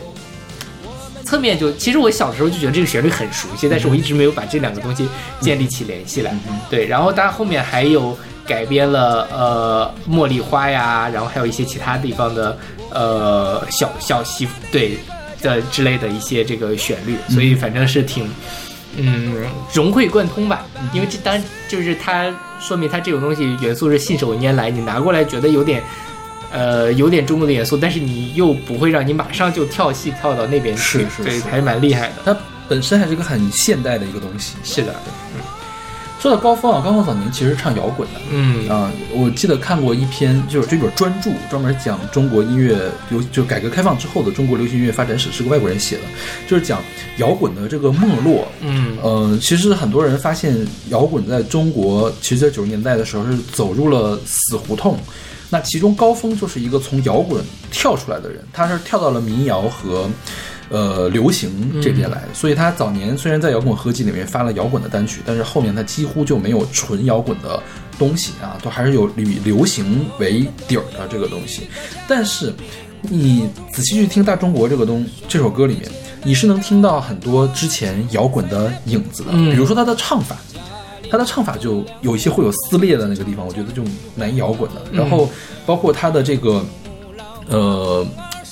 [1.31, 5.07] 侧面就其实我小的时候就觉得这个旋律很熟悉，但是我一直没有把这两个东西
[5.39, 6.35] 建立起联系来。
[6.69, 12.57] 对，然后它后面还有改编了呃茉莉花呀，然后还有一些其他地方的
[12.89, 14.97] 呃小小媳妇对
[15.41, 18.29] 的之类的一些这个旋律，所以反正是挺。
[18.97, 19.33] 嗯，
[19.73, 22.29] 融会贯通吧，因为这当然就是它
[22.59, 25.81] 说明它这种东西元素是信手拈来，你拿过来觉得有点，
[26.51, 32.15] 呃，有点中国的元素，但是你又不会让你马上就跳戏跳到那边去，对，是是是还是蛮厉害的。
[32.25, 32.37] 它
[32.67, 34.55] 本身还是个很现代的一个东西。
[34.63, 34.93] 是的，
[36.19, 38.19] 说到高峰啊，高峰早年其实唱摇滚的。
[38.29, 42.77] 嗯啊、我记得看过一篇，就是这本专著，专门讲中国音乐
[43.09, 46.03] 流，就改革开放之后的中国流行音乐发展史，是个外国人写的，
[46.47, 46.79] 就是讲
[47.17, 48.47] 摇滚的这个没落。
[48.59, 50.55] 嗯呃，其实很多人发现
[50.89, 54.99] 摇滚在中国，其实在九十年代的时候是走入了死胡同。
[55.51, 60.09] 那其中高峰就是一个从摇滚跳出来的人，他是跳到了民谣和
[60.69, 67.61] 呃流行这边来，所以他早年虽然在摇滚合集里面发了摇滚的单曲，但是后面他几乎就没有纯摇滚的
[67.99, 71.67] 东西啊，都还是有以流行为底儿的这个东西。
[72.07, 72.53] 但是
[73.01, 75.91] 你仔细去听《大中国》这个东这首歌里面，
[76.23, 80.37] 你是能听到很多之前摇滚的影子的，嗯比如说他的唱法。
[81.11, 83.83] 他的唱法就有一些会有撕裂的那个地方，我觉得就
[84.15, 84.81] 蛮摇滚的。
[84.93, 85.29] 然后
[85.65, 86.65] 包括他的这个
[87.49, 88.07] 呃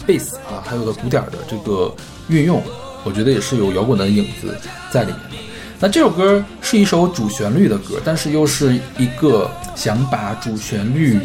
[0.06, 1.92] 贝斯啊，还有个鼓点儿的这个
[2.28, 2.62] 运用，
[3.06, 4.54] 我觉得也是有摇滚的影子
[4.92, 5.38] 在里面的。
[5.80, 11.18] 那这首歌是一首主旋律的歌，但是又是一个想把主旋律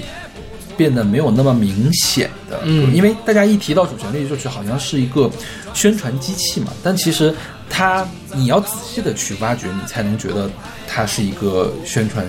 [0.76, 5.28] 变得没有那么明显的，嗯因为大家一提到主旋律，就是好像是一个
[5.72, 7.34] 宣传机器嘛，但其实
[7.68, 10.48] 它你要仔细的去挖掘，你才能觉得
[10.86, 12.26] 它是一个宣传。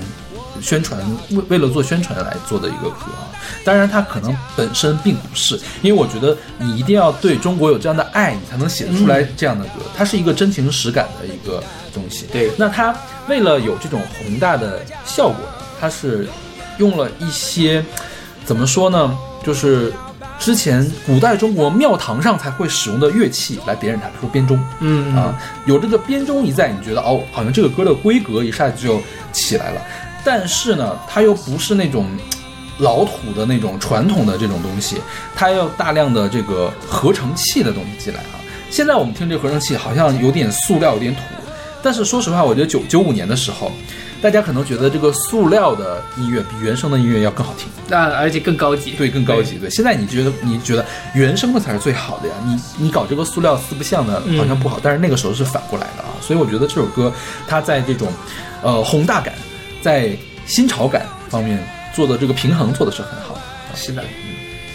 [0.61, 1.01] 宣传
[1.31, 3.27] 为为了做宣传来做的一个歌啊，
[3.65, 9.81] 当然它可能本身并不是，因为我觉得你一定要对中国有这样的爱，你才能写出来这样的歌。
[9.97, 11.61] 它是一个真情实感的一个
[11.93, 12.25] 东西。
[12.31, 12.95] 对那它
[13.27, 15.35] 为了有这种宏大的效果，
[15.77, 16.25] 它是
[16.77, 17.83] 用了一些
[18.45, 19.13] 怎么说呢？
[19.43, 19.91] 就是
[20.37, 24.59] 之前古代中国庙堂上才会使用的乐器来点染它，比如说编钟。
[24.79, 25.33] 嗯啊，
[25.65, 29.81] 有这个编钟一在，你觉得哦，好像这个歌的规格一下子就起来了。
[30.23, 32.05] 但是呢，它又不是那种
[32.79, 34.97] 老土的那种传统的这种东西，
[35.35, 38.35] 它要大量的这个合成器的东西进来啊。
[38.69, 41.21] 现在我们听这合成器好像有点塑料，有点土，
[41.81, 43.71] 但是说实话，我觉得九九五年的时候，
[44.25, 47.67] 大家可能觉得这个塑料的音乐比原声的音乐要更好听。
[47.87, 49.59] 那而且更高级，对，更高级。
[49.59, 52.33] 对，现在你觉得你觉得原声的才是最好的呀？
[52.43, 54.79] 你你搞这个塑料四不像的，好像不好。
[54.81, 57.13] 但是那个时候是反过来的啊，所以我觉得这首歌
[57.47, 58.11] 它在这种
[58.63, 59.31] 呃宏大感，
[59.79, 60.17] 在
[60.47, 61.63] 新潮感方面
[61.93, 63.41] 做的这个平衡做的是很好的。
[63.75, 64.03] 是的，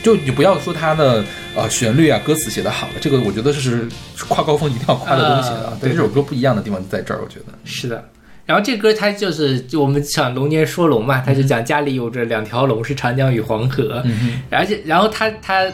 [0.05, 1.25] 就你不要说它的
[1.57, 3.89] 呃旋律啊、歌词写的好了，这个我觉得这是
[4.29, 7.47] 跨高峰一定要跨的东西的啊对这首歌不一样的地方就在这儿，我觉得。
[7.65, 8.09] 是的。
[8.51, 14.03] 然后这歌它就是就我们讲龙年说龙嘛，它就讲家里有着两条龙，是长江与黄河。
[14.05, 15.65] 嗯而且然后他他，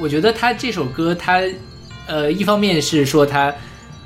[0.00, 1.42] 我觉得他这首歌他
[2.06, 3.54] 呃一方面是说他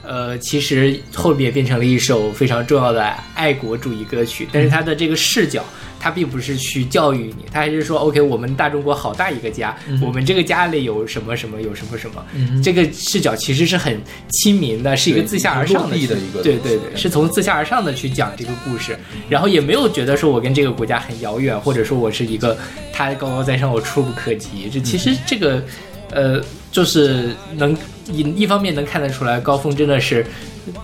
[0.02, 5.64] 呃其实后面变成了一首非常重要的爱国主义歌曲，但是他的这个视角。
[6.01, 12.24] 他并不是去教育你，他还是说，OK，我们大中国好大一个家，我们这个家里有什么什么，有什么什么，
[12.64, 18.98] 这个视角其实是很亲民的，是一个自下而上的一个对对对，是从自下而上的去讲这个故事，
[19.28, 22.57] 然后也没有觉得说我跟这个国家很遥远，或者说我是一个
[22.92, 24.70] 他高高在上，我触不可及。
[24.72, 25.62] 这其实这个，
[26.11, 26.40] 呃，
[26.72, 27.76] 就是能
[28.11, 30.24] 一一方面能看得出来，高峰真的是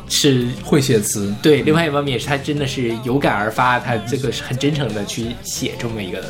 [0.08, 6.24] 是会写词，对，另外一方面也是他真的是有感而发，他这个是很真诚的去写这么一个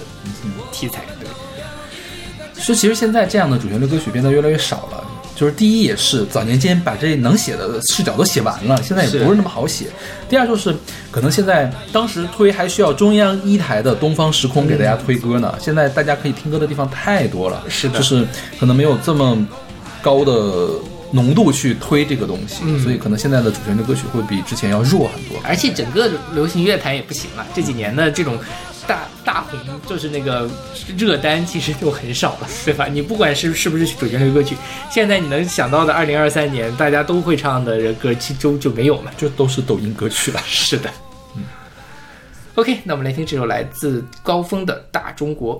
[0.72, 1.03] 题材。
[1.20, 5.05] 对，说其实现在这样的主旋律歌曲变得越来越少了。
[5.36, 9.84] 就是第一也是早年间把这能写的视角都写完了，现在也不是那么好写。
[10.30, 10.74] 第二就是
[11.11, 18.26] 可能现在当时推还需要中央一台的东方时空给大家推歌呢，现在大家可以听歌的地方太多了，是的就是
[18.59, 19.47] 可能没有这么
[20.01, 20.70] 高的
[21.16, 25.40] 浓度去推这个东西，嗯所以可能现在的主旋律歌曲会比之前要弱很多。
[25.42, 28.38] 而且整个流行乐坛也不行了，这几年的这种
[28.86, 29.58] 大大红，
[29.88, 30.48] 就是那个
[30.96, 32.86] 热单，其实就很少了，对吧？
[32.86, 34.54] 你不管是是不是主旋律歌曲，
[34.90, 39.10] 现在你能想到的二零二三年大家都会唱的歌，其中就没有了。
[39.16, 40.40] 就都是抖音歌曲了。
[40.46, 40.90] 是的，
[41.34, 41.42] 嗯。
[42.54, 45.58] OK，那我们来听这首来自高峰的《大中国》。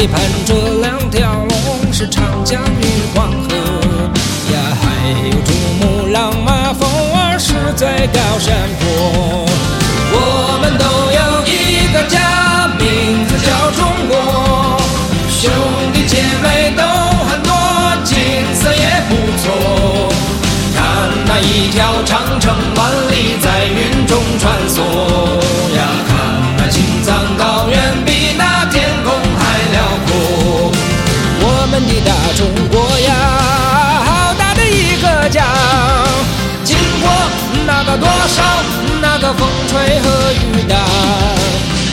[0.00, 2.84] 里盘着两条龙，是长江与
[3.14, 3.54] 黄河
[4.50, 9.44] 呀，还有珠穆朗玛峰儿是最高山坡。
[10.12, 14.80] 我们都有一个家，名字叫中国。
[15.28, 15.50] 兄
[15.92, 16.82] 弟姐妹都
[17.28, 17.52] 很多，
[18.02, 18.16] 景
[18.54, 20.08] 色也不错。
[20.74, 20.80] 看
[21.26, 24.80] 那一条长城万里在云中穿梭
[32.36, 33.14] 中国呀，
[34.04, 35.44] 好大的一个家。
[36.64, 37.10] 经过
[37.66, 38.42] 那个多少
[39.00, 40.76] 那个风吹和雨打，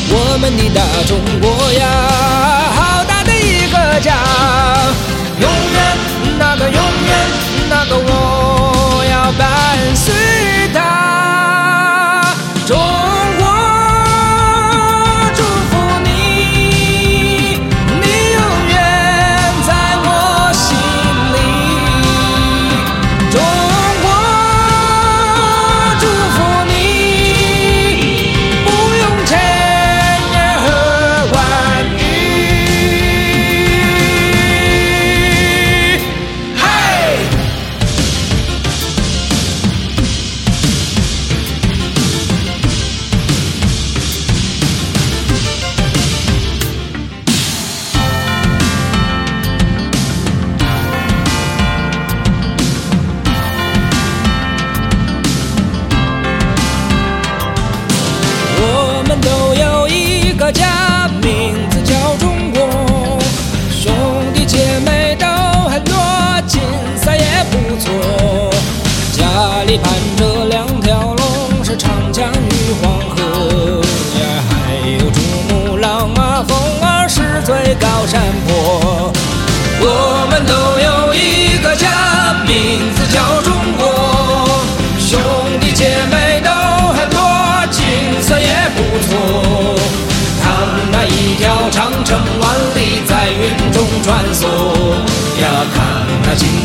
[0.09, 1.81] 我们的大中国呀，
[2.75, 4.13] 好大的一个家。
[5.39, 5.97] 永远
[6.37, 7.09] 那个永远
[7.69, 9.45] 那个我要伴
[9.95, 10.13] 随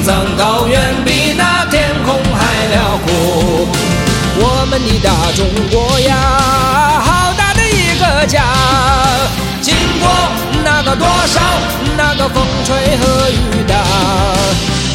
[0.05, 3.69] 藏高原比那天空还辽阔。
[4.35, 6.17] 我们的大中国呀，
[7.05, 8.43] 好大的一个家。
[9.61, 10.11] 经过
[10.65, 11.41] 那个多少
[11.97, 13.75] 那个风吹和雨打，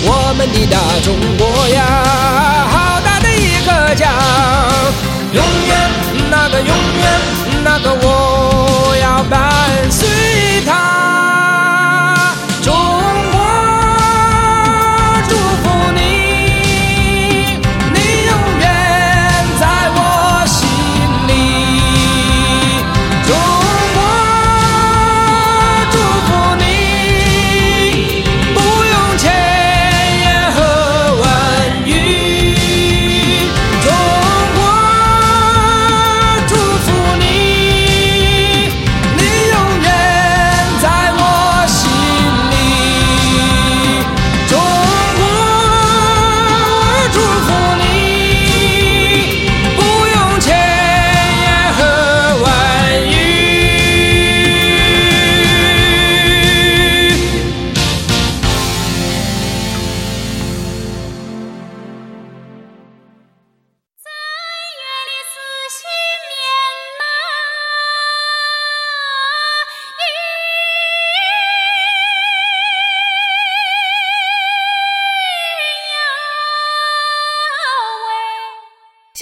[0.04, 1.80] 我们的大中国呀，
[2.70, 4.12] 好大的一个家。
[5.32, 5.78] 永远
[6.30, 7.22] 那个永远
[7.64, 9.40] 那个我要伴
[9.90, 10.08] 随
[10.66, 11.17] 它。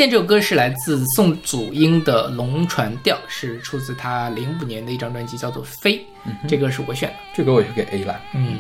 [0.08, 5.98] 这首歌是来自宋祖英的《龙船调》，是出自他零五年的一张专辑，叫做《飞》。
[6.48, 7.16] 这歌是我选的。
[7.34, 8.20] 这歌我也是给 A 了。
[8.34, 8.60] 嗯，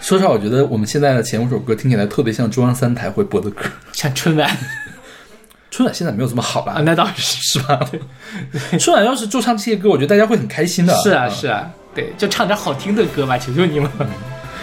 [0.00, 3.66] 说实话，我觉得我们现在的前五首歌听起来特别像中央三台会播的歌。
[3.92, 4.56] 像春晚
[5.70, 7.22] 春晚现在没有这么好了，啊，那倒是
[7.58, 7.80] 是吧？
[8.80, 10.94] 春晚要是就唱这些歌，我觉得大家会很开心的。
[11.02, 13.90] 是啊，是啊，对，就唱点好听的歌吧，求求你们。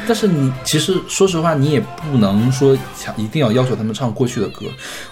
[0.07, 4.65] 但是你其实说实话，你也不能说强一定要要求他们唱过去的歌，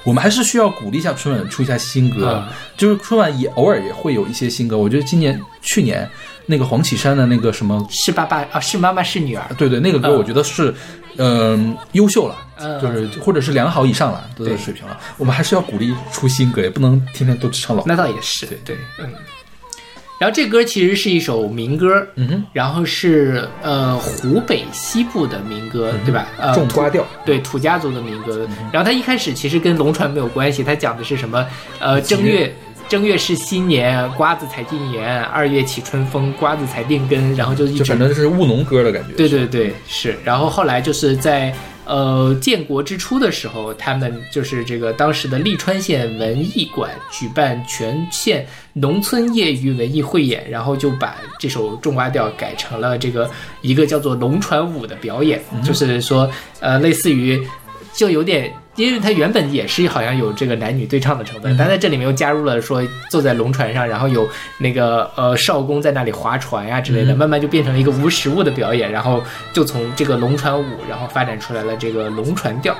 [0.03, 2.43] 我们还是需要鼓励一下春晚出一下新歌。
[2.47, 6.09] 嗯就是春晚也偶尔也会有一些新歌，我觉得今年去年
[6.47, 9.45] 那个黄绮珊的那个什么，是爸爸啊，是妈妈是女儿。
[9.57, 10.73] 对对，那个歌嗯我觉得是，
[11.17, 14.99] 嗯、优秀了，嗯就是或者是良好以上了的对水平了。
[15.17, 17.87] 我们还是要鼓励出新歌，也不能天天都只唱老歌。
[17.87, 19.13] 那倒也是，对对，嗯。
[20.23, 26.29] 然后这歌其实是一首民歌，嗯哼，然后是呃湖北西部的民歌，对吧？
[26.39, 28.47] 呃，种瓜调，对土家族的民歌。
[28.71, 31.45] 然后它一开始其实跟龙船没有关系，它讲的是什么？
[31.77, 32.55] 呃，正月
[32.87, 39.13] 正月是新年，瓜子才进园，二月起春风，瓜子才定根，然后就一反正是务农歌的感觉。
[39.17, 40.17] 对对对，是。
[40.23, 41.53] 然后后来就是在
[41.85, 53.29] 呃建国之初的时候，他们就是这个当时的利川县文艺馆举办全县农村业余文艺汇演，然后就把这首种瓜调改成了这个
[53.61, 56.29] 一个叫做龙船舞的表演，就是说
[56.59, 57.41] 呃类似于
[57.93, 58.53] 就有点。
[58.75, 72.75] 因为它原本也是好像有这个男女对唱的成分，但在这里面又加入了说坐在龙船上，然后有那个呃少公在那里划船呀、之类的，慢慢就变成了一个无实物的表演，然后就从这个龙船舞，然后发展出来了这个龙船调。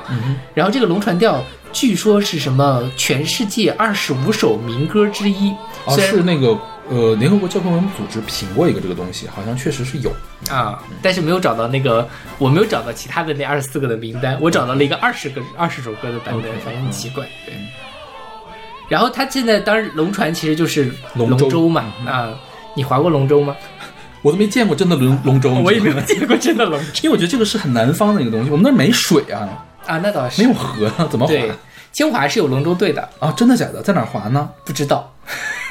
[0.54, 5.52] 然后这个龙船调据说是什么全世界二十五首民歌之一，
[5.86, 6.58] 哦，虽是那个
[6.89, 10.11] 呃，联合国教科文组织评过一个这个东西，好像确实是有。
[10.49, 12.07] 啊，但是没有找到那个，
[12.38, 17.23] 我没有找到其他的那二十四个的名单，我找到了一个二十个二十首歌的版本，反正很奇怪。
[17.45, 17.55] 对。
[18.89, 22.34] 然后他现在当然龙船其实就是龙舟嘛啊，
[22.75, 23.55] 你划过龙舟吗？
[24.21, 31.57] 我都没见过真的龙龙舟， 我也没有见过真的龙舟因为我觉得这个是很南方的一个东西，我们那儿没水啊，啊，那倒是没有河啊，怎么对划？，
[31.93, 33.31] 清华是有龙舟队的，啊？
[33.31, 33.81] 真的假的？
[33.81, 34.49] 在哪儿划呢？
[34.65, 35.09] 不知道。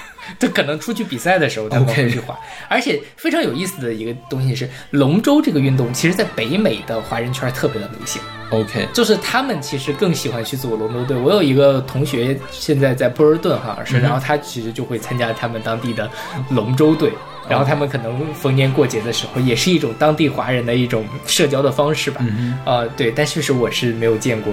[0.42, 2.36] 这可能出去比赛的时候他们会去划
[2.68, 8.20] 而且非常有意思的一个东西是，龙舟这个运动，其实在北美的华人圈特别的流行。
[8.50, 11.16] OK，就是他们其实更喜欢去组龙舟队。
[11.16, 16.10] 我有一个同学现在在波尔顿好像是，然后他其实就会参加他们当地的
[16.50, 17.12] 龙舟队，
[17.48, 22.20] 然后他们可能逢年过节的时候，也是一种当地华人的一种社交的方式吧。
[22.66, 24.52] 呃，对，但确实我是没有见过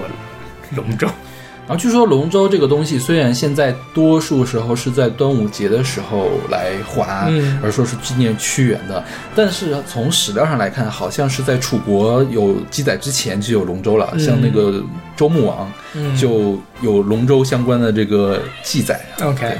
[0.76, 1.08] 龙舟。
[1.66, 7.60] 然后据说龙舟这个东西，虽然现在多数时候是在端午节的时候来划，嗯。
[7.62, 9.04] 而说是纪念屈原的，
[9.36, 14.82] 但是从史料上来看，好像是在楚国有记载之前就有龙舟了，像那个
[15.16, 16.16] 周穆王嗯。
[16.16, 19.28] 就有龙舟相关的这个记载啊。
[19.28, 19.56] OK，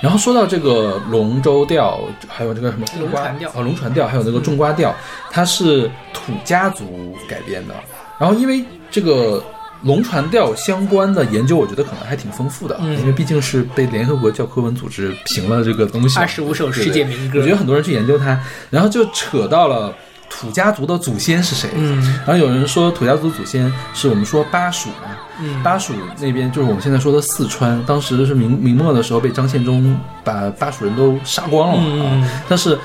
[0.00, 1.98] 然后说到这个龙舟调，
[2.28, 4.94] 还有这个什么龙船调哦，龙船调，还有那个种瓜调，
[5.32, 7.74] 它是土家族改编的。
[8.20, 9.42] 然后因为这个
[9.82, 12.98] 龙船调相关的研究，我觉得可能还挺丰富的，嗯。
[12.98, 17.38] 因为毕竟是被联合国教科文组织评了这个东西，二十五首世界民歌。
[17.38, 18.38] 我觉得很多人去研究它，
[18.70, 19.94] 然后就扯到了
[20.28, 21.70] 土家族的祖先是谁。
[21.74, 22.02] 嗯。
[22.26, 25.62] 然后有人说土家族祖先是我们说巴蜀嘛，嗯。
[25.62, 32.22] 巴蜀那边就是我们现在说的四川，当时是明明末的时候被张献忠把巴蜀人都杀光了嘛、嗯。
[32.22, 32.76] 啊，但是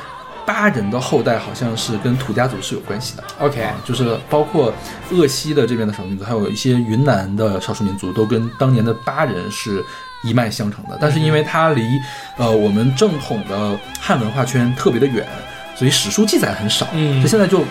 [0.45, 3.23] 巴人的后代好像是跟土家族是有关系的。
[3.39, 4.73] OK，啊，就是包括
[5.11, 9.83] 鄂西的这边的少数民族，还有一些云南的少数民族，都跟当年的巴人是
[10.23, 10.97] 一脉相承的。
[10.99, 11.99] 但是因为它离
[12.37, 15.27] 呃我们正统的汉文化圈特别的远，
[15.75, 17.63] 所以史书记载很少，嗯就现在就。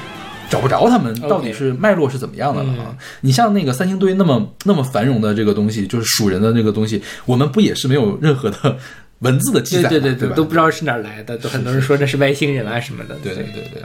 [0.50, 2.96] 找不着他们到底是脉络是怎么样的了啊嗯？
[3.22, 8.76] 你像那个三星堆那么那么繁荣的这个东西，就是蜀人的那个东西，我们不也是没有任何的
[9.22, 9.88] 文字的记载吗？
[9.88, 13.16] 对对对对，都不知道是哪来的，都很多人说这是外星人啊什么的。
[13.22, 13.82] 对对对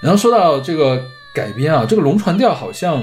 [0.00, 1.02] 然后说到这个
[1.34, 3.02] 改编啊，这个龙船调好像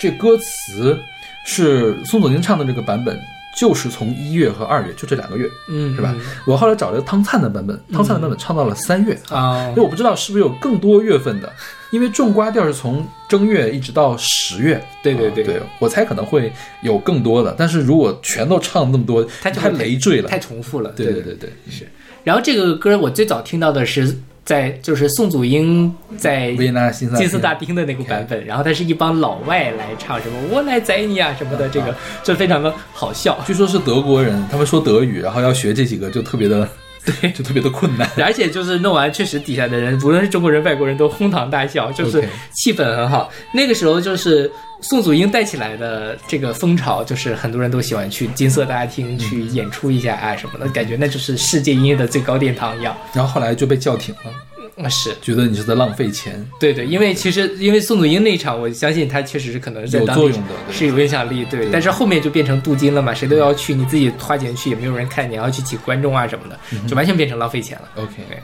[0.00, 0.98] 这歌词
[1.46, 3.18] 是宋祖英唱的这个版本，
[3.58, 6.14] 就是从一月和二月就这两个月，嗯，是吧？
[6.46, 9.18] 我后来找了汤灿的版本，汤灿的版本唱到了三月。
[9.28, 11.52] 啊因为我不知道是不是有更多月份的，
[11.90, 20.90] 因为种瓜调是从正月一直到十月，对对对啊对，我猜可能会有更多的，但是如果全都唱那么多，太累赘了，太重复了。
[20.96, 21.86] 对对对对对，是。
[22.24, 33.38] 然后这个歌我最早听到的是在就是宋祖英在维也纳新萨金色大厅的那个版本，然后他是一帮老外来唱什么“我来宰你啊”什么的，这个就非常的好笑。
[33.46, 36.68] 据说是德国人，他们说德语，然后要学这几个就特别的，
[37.20, 38.10] 对，就特别的困难。
[38.16, 42.20] 而且就是弄完，确实底下的人，无论是中国人、外国人都哄堂大笑，就是
[42.52, 43.30] 气氛很好。
[43.54, 44.50] 那个时候就是
[44.82, 52.96] 宋祖英带起来的这个风潮，就是很多人都喜欢去金色大厅去演出一下啊什么的，感觉那就是世界音乐的最高殿堂一样。
[53.14, 56.44] 然后后来就被叫停了，啊，是觉得你是在浪费钱。
[56.58, 61.70] 对对，因为其实因为宋祖英那一场，我相信他确实是可能有当地作用的对是有影响力，对。
[61.70, 66.58] 但是后面就变成镀金了嘛，谁都要去，你自己花钱去也没有人看，你要去请观众啊什么的，
[66.88, 67.88] 就完全变成浪费钱了。
[67.96, 68.38] OK，对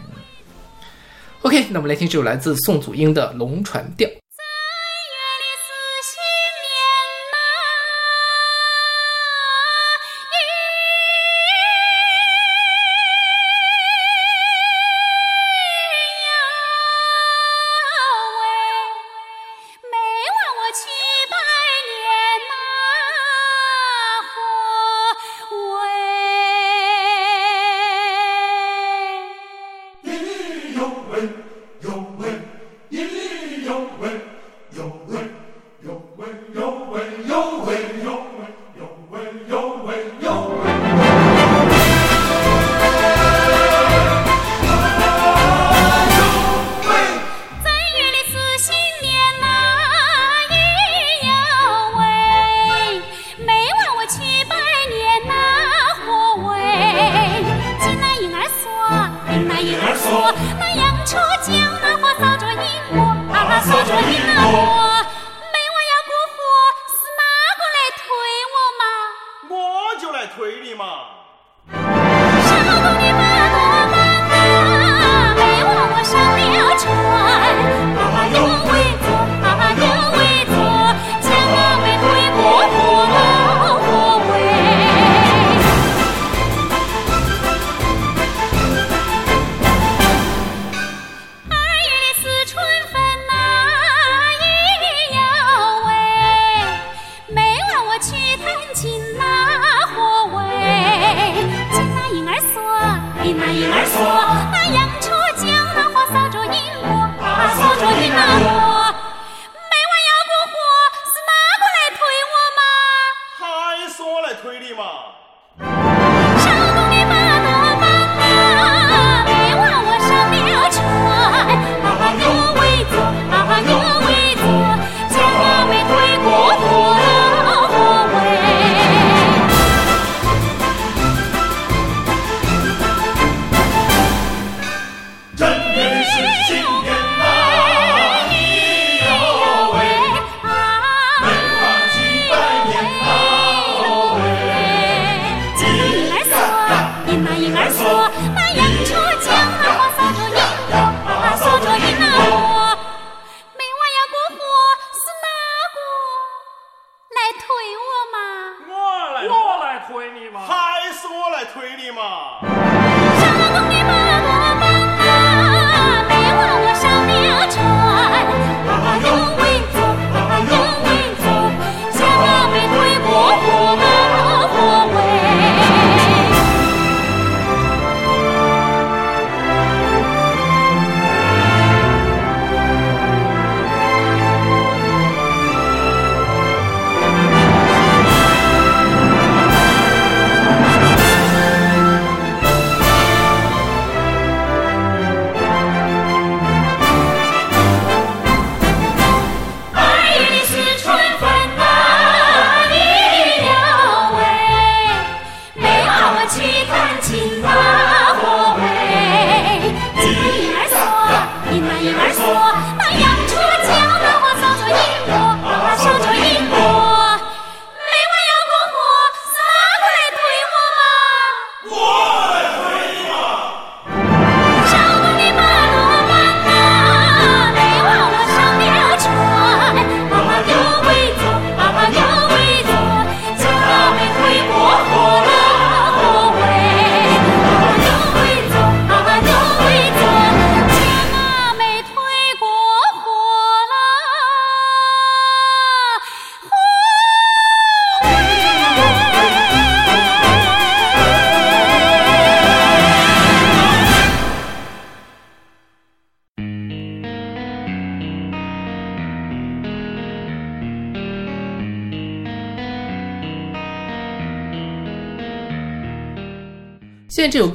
[1.43, 4.09] OK，那我们来听这首来自宋祖英的《龙船调》。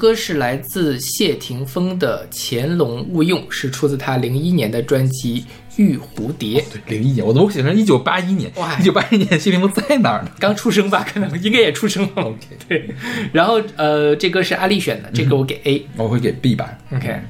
[0.04, 5.40] 歌是来自谢霆锋的《潜龙勿用》，是出自他零一年的专辑
[5.78, 6.60] 《玉蝴蝶》。
[6.86, 8.52] 对，零一年，我都写成一九八一年。
[8.58, 10.32] 哇一九八一年谢霆锋在哪儿呢？
[10.38, 12.12] 刚出生吧，可能应该也出生了。
[12.22, 12.38] OK，
[12.68, 12.94] 对。
[13.32, 15.88] 然后呃，这歌是阿丽选的，这个我给 A。
[15.96, 16.78] 我会给 B 吧。
[16.94, 17.22] OK，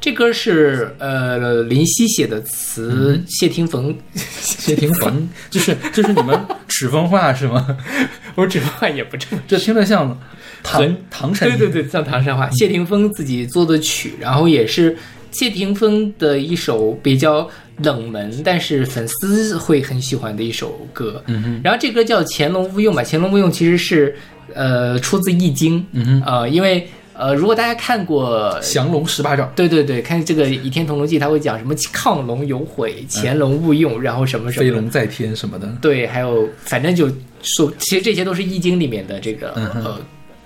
[0.00, 6.36] 这歌是呃林夕写的词，谢霆锋， 谢霆锋，就是就是你们
[6.66, 7.78] 赤峰话是吗？
[8.34, 10.20] 我这话也不正这听着像
[10.62, 12.48] 唐唐山对对对，像唐山话。
[12.50, 14.96] 谢霆锋自己做的曲，然后也是
[15.30, 17.48] 谢霆锋的一首比较
[17.78, 21.22] 冷门，但是粉丝会很喜欢的一首歌。
[21.26, 21.60] 嗯哼。
[21.62, 24.14] 然后这歌叫《潜龙勿用》吧，《潜龙勿用》其实是
[24.54, 25.80] 呃出自《易经》。
[25.92, 26.22] 嗯哼。
[26.26, 29.52] 呃，因为呃，如果大家看过降龙十八掌。
[29.56, 37.10] 对对对，看这个《倚天屠龙记》，他会讲什么亢龙有悔，潜龙勿用，然后什么什么飞龙在天什么的，对，还有反正就
[37.42, 39.98] 说，其实这些都是《易经》里面的这个、呃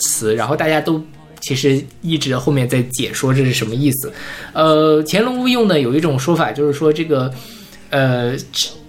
[0.03, 1.03] 词，然后大家都
[1.40, 4.12] 其实一直后面在解说这是什么意思。
[4.53, 7.32] 呃，乾隆误用呢，有一种说法就是说这个
[7.90, 8.36] 呃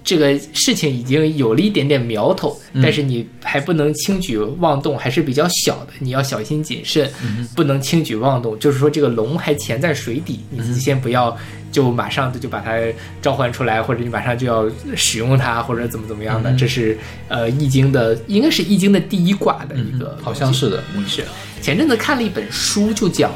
[0.04, 7.10] 这这个事情已经有了一点点苗头，但是你还不能轻举妄动，还是比较小的，你要小心谨慎，
[7.56, 8.58] 不能轻举妄动。
[8.60, 11.36] 就是说这个龙还潜在水底，你先不要。
[11.72, 12.78] 就马上就把它
[13.20, 16.96] 召唤出来，或者你马上就要使用它，或者怎么怎么样的，这是
[17.28, 21.24] 呃《易经》的，应该是《易经》的第一卦的一个，好像是的，嗯是。
[21.64, 23.32] 前阵子看了一本书，就讲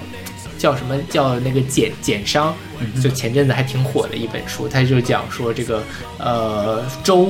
[0.57, 2.55] 叫什么叫那个简简商，
[3.01, 5.83] 就前阵子还挺火的一本书，它就讲说这个
[6.17, 7.29] 呃周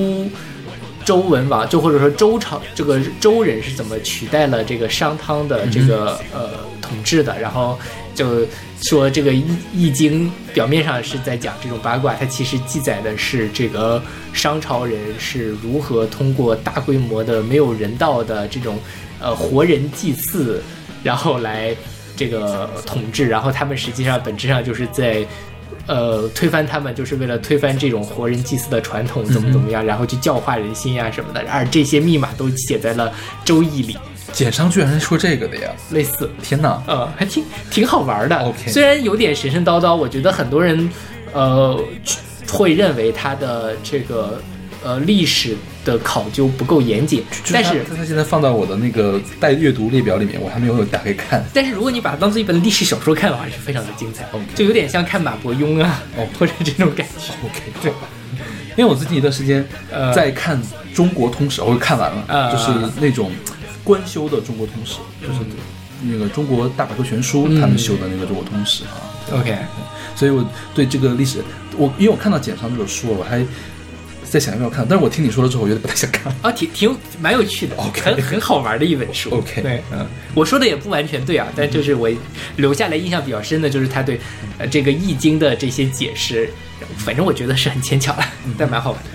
[1.06, 6.52] 周文王，就或者说周朝这个周人是怎么取代了这个商汤的这个、呃
[6.82, 7.78] 统治的，然后
[8.16, 8.48] 就
[8.82, 14.02] 说这个易易经表面上是在讲这种八卦，它其实记载的是这个
[14.32, 18.80] 商朝人是如何通过大规模的没有人道的这种
[19.20, 20.64] 呃活人祭祀，
[21.04, 21.76] 然后来
[22.18, 25.26] 这个统治，然后他们实际上本质上就是在。
[25.86, 33.10] 呃，推翻他们就是为了推翻这种活人祭祀的传统，怎么怎么样，然后去教化人心呀、什么的，而这些密码都写在了
[33.46, 33.98] 《周易》里，
[34.34, 35.72] 简商居然是说这个的呀！
[35.92, 36.30] 类似。
[36.44, 37.42] 天哪，呃，还挺
[37.72, 38.54] 挺好玩的。
[38.68, 40.90] 虽然有点神神叨叨，我觉得很多人
[41.32, 41.82] 呃
[42.52, 44.42] 会认为他的这个
[44.88, 47.22] 呃历史的考究不够严谨，
[47.52, 51.44] 但是他他现在放到我的那个待阅读列表里面，我还没有打开看。
[51.54, 54.26] 但是如果你把它当做一本历史小说看的话，是非常的精彩
[54.56, 57.34] 就有点像看马伯庸啊，哦或者这种感觉。
[57.44, 57.92] OK，对。
[58.78, 60.56] 因为我最近一段时间呃在看
[60.94, 62.72] 《中国通史》，我看完了，呃就是
[63.02, 63.32] 那种
[63.84, 65.40] 官修的《中国通史》，就是
[66.04, 69.02] 那个中国大百科全书嗯他们修的那个《中国通史》啊。
[69.40, 69.58] OK，
[70.16, 71.40] 所以我对这个历史，
[71.76, 73.44] 我因为我看到简上这本书，我还
[74.30, 76.34] 在想要不要看，但是我听你说了之后，我觉得不太想看。
[76.42, 79.30] 啊，挺挺蛮有趣的 OK 很很好玩的一本书。
[79.32, 82.10] OK 对，嗯，我说的也不完全对啊，但就是我
[82.58, 84.20] 留下来印象比较深的就是他对
[84.58, 86.50] 呃这个易经的这些解释，
[86.98, 88.26] 反正我觉得是很牵强了，
[88.58, 89.10] 但蛮好玩的。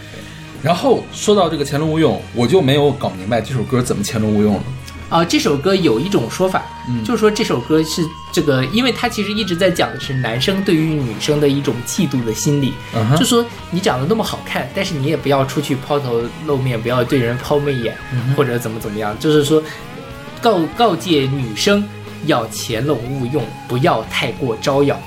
[0.62, 4.64] 然后说到这个潜龙勿用，我就没有搞明白这首歌怎么潜龙勿用了。
[5.12, 6.62] 啊，这首歌有一种说法，
[7.04, 8.02] 就是说这首歌是
[8.32, 17.94] 这个，因为它其实一直在讲的是男生对于女生的一种嫉妒的心理，嗯就说你长得那么好看，但是你也不要出去抛头露面，不要对人抛媚眼，
[18.34, 19.62] 或者怎么怎么样，就是说
[20.40, 21.86] 告告诫女生
[22.24, 24.98] 要潜龙勿用，不要太过招摇。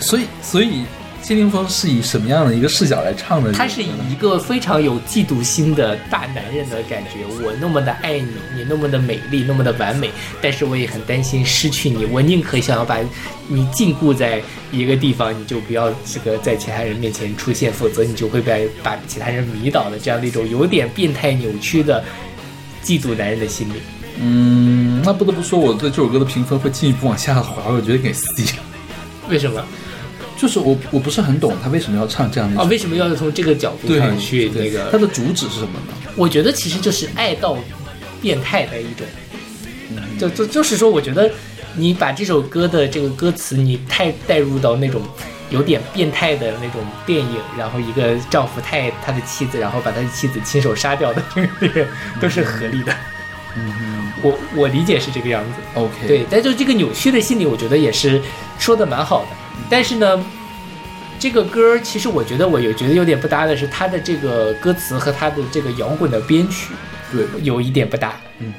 [0.00, 0.84] 所以，所以
[1.22, 3.52] 谢霆锋是以什么样的一个视角来唱的？
[3.52, 10.10] 他是以一个非常有嫉妒心的大男人的感觉，我那么的爱你，你那么的美丽，那么的完美，
[10.40, 12.98] 但是我也很担心失去你，我宁可想要把
[13.46, 14.42] 你禁锢在
[14.72, 22.02] 一个地方，你就不要这个在其他人面前出现，否则你就会被把其他人迷倒的这样的一种有点变态扭曲的
[22.82, 23.74] 嫉妒男人的心理。
[24.20, 28.44] 嗯，那不得不说，我对这首歌的评分会进一步往下滑，我觉得给 C。
[29.30, 29.64] 为什么？
[30.42, 34.90] 就是我我不是很懂他为什么要唱这样的一啊，为什么要从这个角度对上去那个？
[34.90, 35.94] 他的主旨是什么呢？
[36.16, 37.56] 我觉得其实就是爱到
[38.20, 39.06] 变态的一种，
[40.18, 41.30] 就就就是说，我觉得
[41.76, 45.00] 你把这首歌的这个歌词，你太带入到那种
[45.50, 51.22] 有点变态的那种电影，然后一个丈夫太他的妻子，然后把他的妻子亲手杀掉的
[51.60, 51.86] 这个
[52.20, 52.92] 都是合理的。
[53.54, 55.60] 嗯，我我理解是这个样子。
[55.74, 58.20] OK，对，但就这个扭曲的心理，我觉得也是
[58.58, 59.28] 说的蛮好的。
[59.72, 60.22] 但是呢，
[61.18, 66.74] 这个歌其实我觉得我有觉得有点不搭的是，它的这个歌词和它的这个摇滚的编曲
[67.10, 68.12] 对，有一点不搭。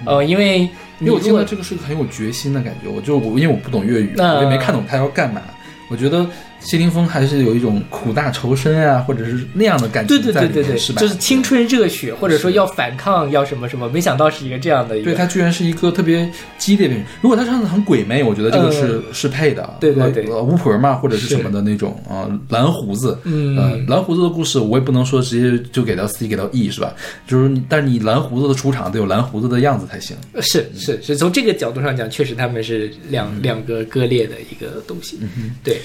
[0.05, 0.61] 呃，因为
[0.97, 5.39] 因为我听到这个是个很有决心的感觉，我就我因为我不懂粤语，那我也没看懂他要干嘛。
[5.87, 6.25] 我觉得
[6.63, 11.01] 谢霆锋还是有一种苦大仇深啊，或者是那样的感对情在里面，对对对对，是吧？
[11.01, 15.05] 就是青春热血，或者说要反抗，要什么什么，没想到是一个这样的一个。
[15.05, 17.03] 对他居然是一个特别激烈的人。
[17.21, 19.63] 如果他唱的很鬼魅，我觉得这个是、是配的。
[19.63, 23.17] 嗯对对对呃巫婆嘛，或者是什么的那种啊、呃蓝胡子。
[23.23, 26.93] 嗯呃，蓝胡子的故事我也不能说直接就给到 C 给到 E 是吧？
[27.27, 30.15] 就是你，但是你蓝胡子的出场得有蓝胡子的样子才行。
[30.41, 35.19] 是是是，从这个角度上讲，确实他们是两、嗯两个割裂的一个东西。
[35.63, 35.81] 对，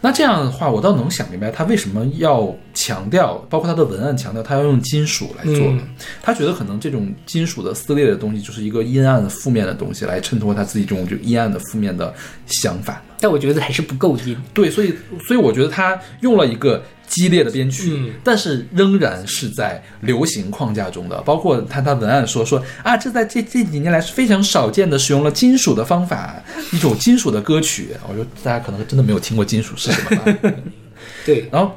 [0.00, 5.74] 那这样的话，我倒能想明白他为什么要强调，包括他的文案强调他要用金属来做
[6.22, 12.14] 他觉得可能这种金属的撕裂的东西，就是一个阴暗的、负面的东西，来衬托他自己这种就阴暗的、负面的
[12.46, 13.02] 想法。
[13.20, 14.36] 但我觉得还是不够阴。
[14.54, 14.94] 对，所以
[15.26, 21.20] 所以我觉得他用了一个激烈的编曲，嗯但是仍然是在流行框架中的。
[21.22, 26.42] 包括他他文案说说啊，这在这这几年来是非常少见的使用了金属的方法，
[26.72, 27.88] 一种金属的歌曲。
[28.08, 30.54] 我觉得大家可能真的没有听过金属是什么吧。
[31.24, 31.72] 对，然后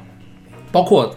[0.70, 1.16] 包括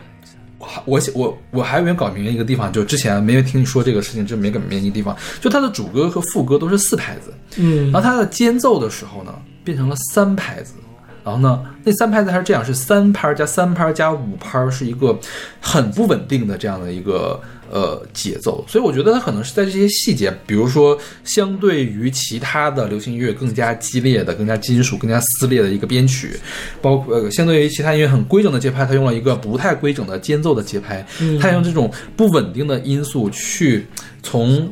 [0.86, 10.74] 我我我还没有搞明白一个地方，就之前没有听你说这个事情，就没搞明白一个地方，就它的主歌和副歌都是四拍子，嗯然后它的间奏的时候呢，变成了三拍子。
[11.26, 15.17] 然后呢，那三拍子还是这样，是三拍加三拍加五拍，是一个
[15.59, 18.63] 很不稳定的这样的一个呃节奏。
[18.67, 26.39] 所以我觉得它可能是在这些细节，比如说相对于其他的流行音乐更加激烈的、更加金属、更加撕裂的一个编曲，
[26.80, 31.03] 包括呃相对于其他音乐很规整的节拍，它用了一个不太规整的间奏的节拍，
[31.41, 33.88] 它用这种不稳定的因素去
[34.21, 34.71] 从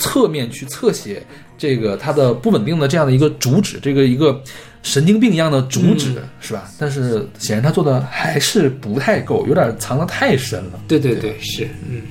[0.00, 1.22] 侧面去侧写
[1.56, 4.42] 这个它的不稳定的这样的一个主旨，这个一个
[4.82, 6.68] 神经病一样的主旨，是吧？
[6.78, 10.80] 但是显然他做的还是不太够，有点藏得太深了。
[10.88, 12.02] 对对对，是嗯。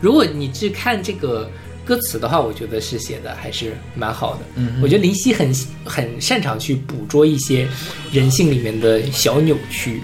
[0.00, 1.50] 如果你去看这个
[1.84, 4.40] 歌词的话，我觉得是写的还是蛮好的。
[4.56, 5.54] 嗯我觉得林夕很
[5.84, 7.68] 很擅长去捕捉一些
[8.12, 10.00] 人性里面的小扭曲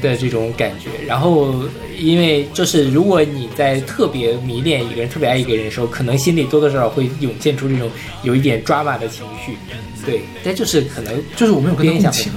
[0.00, 0.90] 的这种感觉。
[1.06, 1.54] 然后，
[1.98, 7.90] 因为就是如果你在特别迷恋一个人、特别爱一个人的时候，可能心里多多少少会涌现出这种
[8.22, 9.56] 有一点抓马的情绪。
[10.04, 12.32] 对，但就是可能就是我没有跟他共情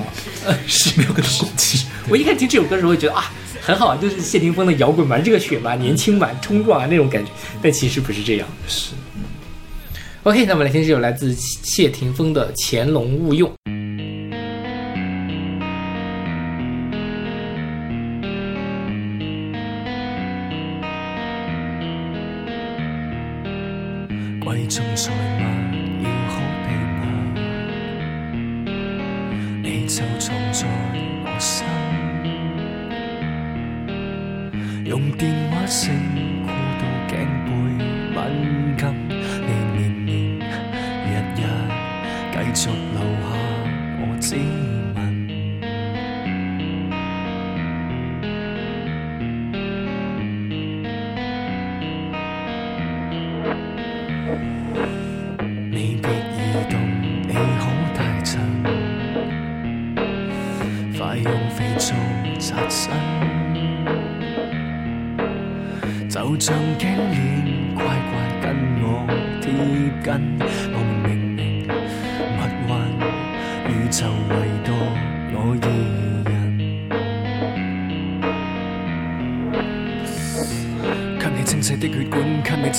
[0.46, 1.82] 呃， 是没有跟他共情。
[2.08, 3.34] 我一开始听这首歌的时候，会觉得啊，
[3.66, 7.32] 很好啊，就是谢霆锋的摇滚版，这个血嘛，年轻版，冲撞啊那种感觉。
[7.64, 8.48] 但其实不是这样。
[8.68, 8.94] 是
[10.22, 13.50] ，OK，那我们来听这首来自谢霆锋的《潜龙勿用》。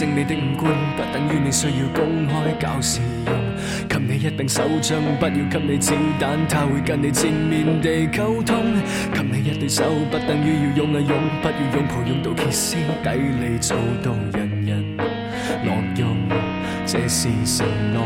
[0.07, 3.35] 給你的五官，不等于你需要公开搞笑用。
[3.89, 8.57] 给你一柄手枪，不要给你子弹，他会跟你正面地沟通。
[9.13, 14.97] 给你一对手，不等于要用啊用，不要用抱用到歇斯底里，做到人人
[15.65, 16.17] 乐用。
[16.87, 18.03] 这是承诺，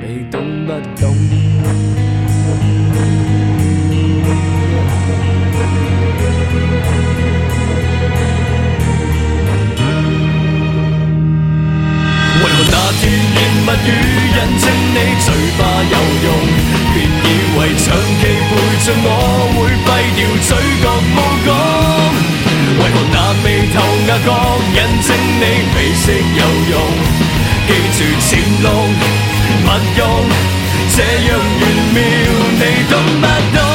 [0.00, 1.16] 你懂不懂？
[13.00, 13.90] 甜言蜜语
[14.32, 15.28] 印证你嘴
[15.58, 15.94] 巴有
[16.24, 16.26] 用，
[16.94, 17.86] 便以为长
[18.18, 18.50] 期陪
[18.84, 19.06] 着我
[19.54, 20.50] 会闭掉嘴
[20.82, 20.84] 角
[21.14, 21.50] 無講？
[22.78, 24.28] 為何那眉头额角
[24.74, 25.08] 印证
[25.38, 25.42] 你
[25.74, 26.74] 美色有用？
[27.68, 28.28] 记住潛
[28.62, 28.66] 龍
[29.64, 30.00] 勿用，
[30.96, 30.98] 这
[31.28, 31.60] 样玄
[31.94, 31.98] 妙，
[32.58, 33.67] 你懂不懂？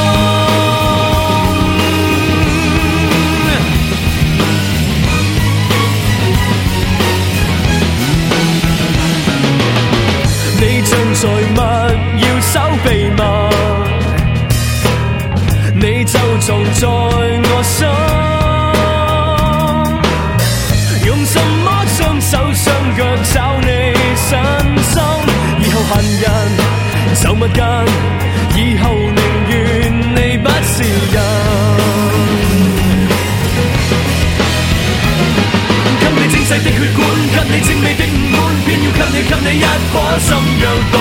[36.44, 41.00] 细的血管给你精美的五官偏要给你给你一颗心跃动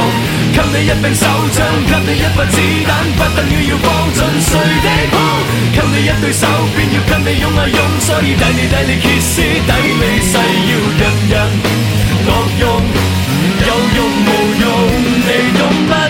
[0.56, 2.58] 给你一柄手枪给你一发子
[2.88, 5.20] 弹不等于要放进谁的胸
[5.76, 11.36] 给你一对手偏要给你拥啊拥所以抵你抵你歇斯底里誓要人人
[12.26, 12.30] 恶
[12.62, 12.64] 用
[13.68, 14.30] 有用无
[14.62, 14.66] 用
[15.28, 16.03] 你懂吗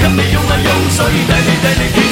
[0.00, 2.03] 跟你拥啊拥，所以抵你抵你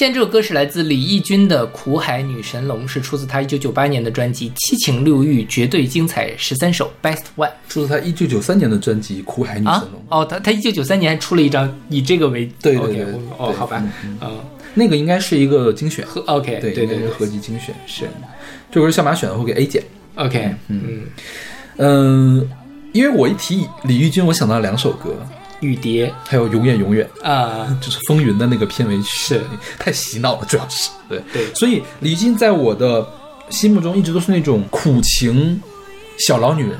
[0.00, 10.00] 现在这首歌是来自李翊君的《苦海女神龙》，是出自他一九九八年的专辑《七情六欲绝对精彩十三首 Best One 出自他一九九三年的专辑《苦海女》啊神龙》。
[10.08, 13.04] 哦，他他一九九三年还出了一张以这个为对对对
[13.36, 14.40] 哦，对好吧，嗯，
[14.72, 17.74] 那个应该是一个精选，合 OK，对对对合集精选。
[17.86, 18.08] 是。
[18.70, 19.82] 这首歌是小马选的，会给 A 减。
[20.14, 21.02] OK，嗯，
[21.76, 22.50] 嗯，
[22.92, 25.14] 因为我一提李翊君，我想到两首歌，
[25.60, 29.42] 雨蝶还有《永远永远》，啊，就是《风云》的那个片尾曲，是
[29.78, 33.06] 太洗脑了，主要是对对所以李静在我的
[33.48, 35.60] 心目中一直都是那种苦情
[36.26, 36.78] 小老女人。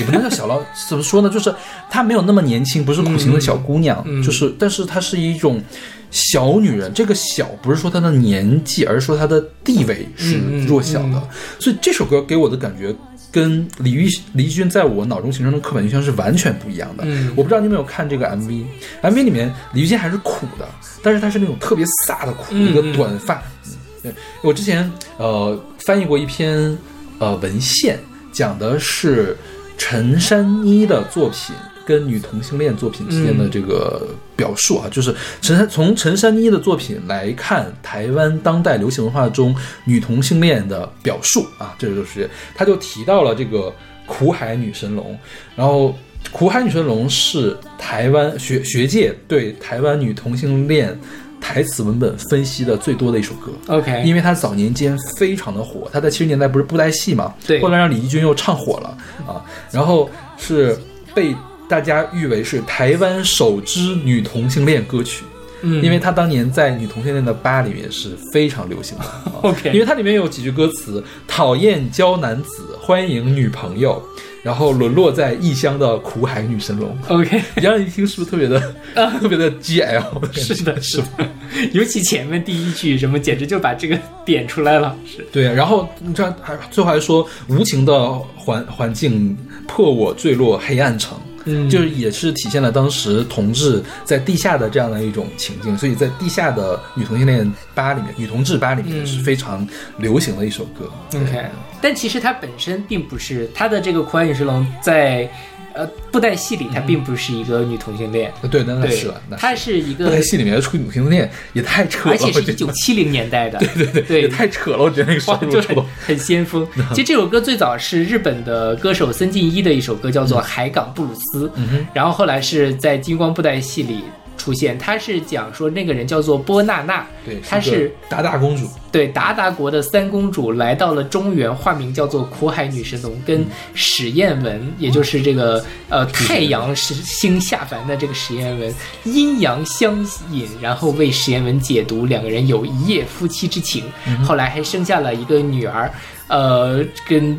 [0.00, 1.30] 也不能叫小老， 怎么说呢？
[1.30, 1.54] 就是
[1.88, 5.62] 她没有那么年轻，不是苦情的小姑娘，就是，但是她是一种
[6.10, 6.92] 小女人。
[6.92, 11.22] 这个小不是说她的年纪，而是说她的地位是弱小的。
[11.60, 12.92] 所以这首歌给我的感觉
[13.32, 17.04] 跟李玉李玉君在我脑中形成的刻板印象是完全不一样的。
[17.06, 20.68] 嗯我不知道你有没有看这个 MV，MV 里面李玉君还是苦的，
[21.02, 23.36] 但是她是那种特别飒的苦，嗯一个短发。
[23.36, 24.10] 嗯对
[24.42, 26.76] 我之前呃翻译过一篇
[27.18, 27.98] 呃文献，
[28.32, 29.36] 讲的是
[29.76, 31.54] 陈珊妮的作品
[31.84, 34.08] 跟女同性恋作品之间的这个
[34.40, 39.54] 表述啊，就是陈珊从陈珊妮的作品来看台湾当代流行文化中
[39.84, 43.72] 女同性恋的表述啊，这就是他就提到了这个
[44.06, 45.18] 苦海女神龙，
[45.54, 45.94] 然后。
[46.32, 50.96] 苦海女神龙是台湾学学界对台湾女同性恋
[51.40, 53.50] 台词文本分析的最多的一首歌。
[53.68, 58.96] OK，因为他早年间非常的火，他在七十年代不是布袋戏嘛，对后来让李翊君又唱火了
[59.26, 59.42] 啊，
[59.72, 60.78] 然后是
[61.14, 61.34] 被
[61.70, 65.22] 大家誉为是台湾首支女同性恋歌曲。
[65.62, 69.04] 嗯因为他当年在女同性恋的吧里面是非常流行的。
[69.04, 74.02] 啊 OK 因为它里面有几句歌词：讨厌娇男子，欢迎女朋友，
[74.42, 76.96] 然后沦落在异乡的苦海女神龙。
[77.08, 78.58] OK，你让人一听是不是特别的、
[79.20, 80.02] 特别的 GL？
[80.32, 81.28] 是的，是的，
[81.72, 84.96] 尤其前面第一句什么，简直就把这个点出来了。
[85.06, 89.36] 是，对，然后你知道，还最后还说无情的环环境
[89.68, 91.68] 迫我坠落黑暗城嗯。
[91.68, 99.66] 就是也是体现了当时同志在地下的这样的一种情境，所以在地下的女同性恋吧里面，女同志吧里面嗯是非常
[99.98, 100.90] 流行的一首歌。
[101.14, 101.46] OK，
[101.80, 105.30] 但其实它本身并不是它的这个苦海女神龙在
[105.74, 115.76] 呃布袋戏里，她并不是一个女同性恋，呃对，那那对是了，那它是是一个布袋戏里面的处女同性恋也太扯了，而且是一九七零年代的， 对对对也太扯了，我觉得那个哇，收就很。
[116.06, 116.66] 很先锋。
[116.90, 121.48] 其实这首歌最早是日本的歌手森进一的一首歌，叫做《海港布鲁斯》，
[121.92, 124.00] 然后后来是在金光布袋戏里
[124.40, 124.78] 出现。
[124.78, 133.44] 他是讲说那个人叫做波娜娜，对，她是达达公主，对达达国的三公主来到了中原，化名叫做苦海女神龙，跟
[133.74, 139.98] 史艳文，也就是这个呃太阳是星下凡的这个史艳文阴阳相
[140.32, 143.84] 引，然后为史艳文解读，两个人有一夜夫妻之情，
[144.24, 145.92] 后来还生下了一个女儿。
[146.32, 147.36] 呃，跟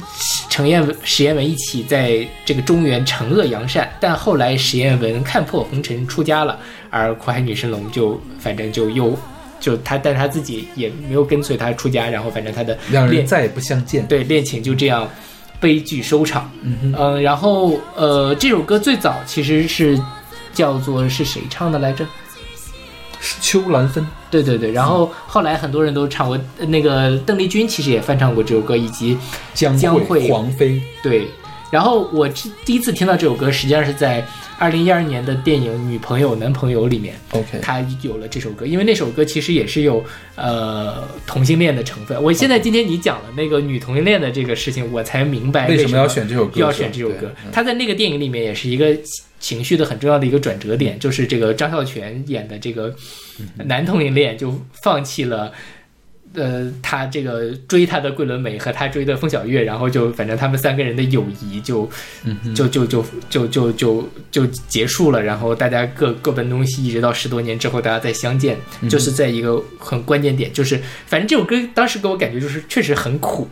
[0.49, 6.59] 程彦文、史艳文一起在这个中原惩恶扬善，但后来史艳文看破红尘出家了，
[6.91, 9.17] 而苦海女神龙就反正就又
[9.59, 14.05] 就他，但他自己也没有跟随他出家，然后反正他的恋两人再也不相见。
[14.05, 15.09] 对恋情就这样
[15.59, 16.51] 悲剧收场。
[16.61, 19.99] 嗯然后呃，这首歌最早其实是
[20.53, 22.05] 叫做是谁唱的来着？
[23.23, 29.15] 是秋兰芬，对对对，然后后来很多人都唱过，呃那个邓丽君其实也翻唱过这首歌，以及
[29.53, 31.27] 江江蕙、蕙黄飞，对，
[31.69, 34.27] 然后我第第一次听到这首歌，实际上是在
[34.61, 40.05] 二零一二年的电影《女朋友男朋友》里面，OK，他有了这首歌，因为那首歌其实也是有
[40.35, 42.21] 呃同性恋的成分。
[42.21, 48.95] 我现在今天你讲了那个女同性恋的这个事情，我才明白为什么要选这首歌要选这首歌他在那个电影里面也是一个
[49.39, 52.95] 情绪的很重要的一个转折点，就是这个张孝全演的这个
[53.39, 55.51] 嗯男同性恋就放弃了。
[56.33, 61.89] 呃，他这个追他的桂纶镁和他追的风小月，然后就反正他们三个人的友谊就，
[62.23, 73.49] 嗯就就就就就就就结束了，然后大家各各奔东西，一直到十多年之后大家再相见，嗯就是在一个很关键点，就是反正这首歌当时给我感觉就是确实很苦，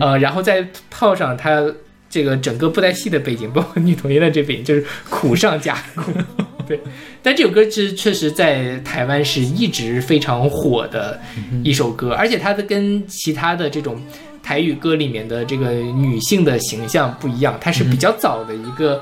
[0.00, 1.62] 呃，然后再套上他
[2.08, 6.12] 这个整个布袋戏的背景，包括女同学的这背景，就是苦上加苦。
[6.68, 6.80] 对，
[7.22, 11.20] 但这首歌是确实在台湾是一直非常火的
[11.62, 14.00] 一首歌，而且它的跟其他的这种
[14.42, 19.00] 台语歌里面的这个女性的形象不一样，它是比较早的一个、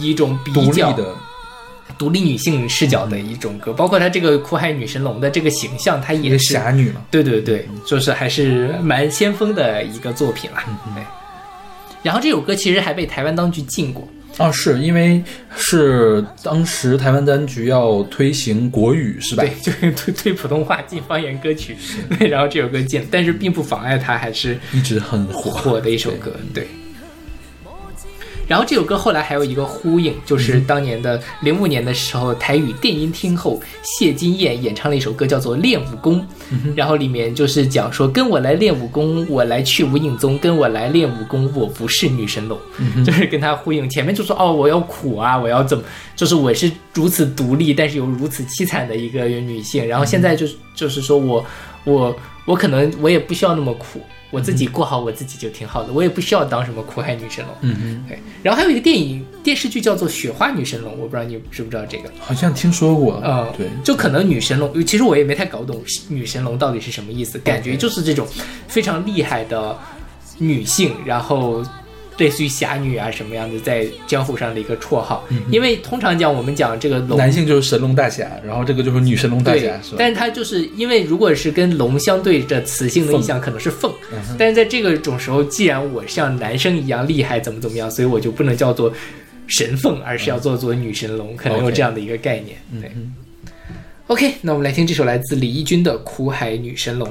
[0.00, 1.14] 一种比独立较的，
[1.96, 7.02] 独立女性视角的一种歌，包括它这个苦海女神龙的这个形象，它一个也是侠女嘛。
[7.10, 10.64] 对对对，就是还是蛮先锋的一个作品啦。
[10.86, 11.02] 嗯对。
[12.00, 14.06] 然后这首歌其实还被台湾当局禁过，
[14.38, 15.22] 哦，是因为
[15.56, 19.42] 是当时台湾当局要推行国语是吧？
[19.44, 21.76] 对， 就是推推普通话进方言歌曲，
[22.18, 25.50] 对，然后这首歌进，但是并不妨碍它还是一直很火。
[25.50, 26.66] 火的一首歌，对。
[28.48, 36.20] 然后这首歌后来还有一个呼应，就是当年的零五年的时候，台语电音听后谢金燕演唱了一首歌，叫做《练武功》，
[36.74, 42.58] 然后里面就是讲说跟我来练武功，我来去无影踪，跟我来练武功，我不是女神龙，
[43.04, 43.88] 就是跟他呼应。
[43.88, 45.84] 前面就说哦，我要苦啊，我要怎么，
[46.16, 51.44] 就是我是如此独立，但是又如此凄惨的一个女性，然后现在就是就是说我
[51.84, 52.16] 我
[52.48, 54.00] 我可能我也不需要那么苦。
[54.30, 57.54] 我自己过好我自己就挺好的，我也不需要当什么苦海女神龙。
[57.62, 62.10] 嗯嗯，对，然后还有一个电影电视剧叫做《雪花女神龙》，我不知道你知不知道这个。
[62.20, 63.22] 好像听说过。
[63.24, 68.28] 嗯，对，就可能女神龙，其实我也没太搞懂女神龙到底是什么意思，感觉就是这种
[68.66, 69.74] 非常厉害的
[70.36, 71.64] 女性，然后
[72.18, 75.24] 类似于侠女啊什么样的，在江湖上的一个绰号。
[75.50, 79.96] 因为通常讲我们讲这个龙男性就是神龙大侠，然后这个就是女神龙大侠，是吧？
[79.98, 83.92] 但是它就是因为如果是跟龙相对着雌性的意象，可能是凤。
[84.12, 88.92] 嗯但是在这个种时候，既然我像男生一样厉害，怎么怎么样，所以我就不能叫做
[89.46, 92.56] 神凤，而是要做做女神龙，可能有这样的一个概念。
[92.80, 92.90] 对。
[94.08, 97.08] OK，那我们来听这首来自李翊君的《苦海女神龙》。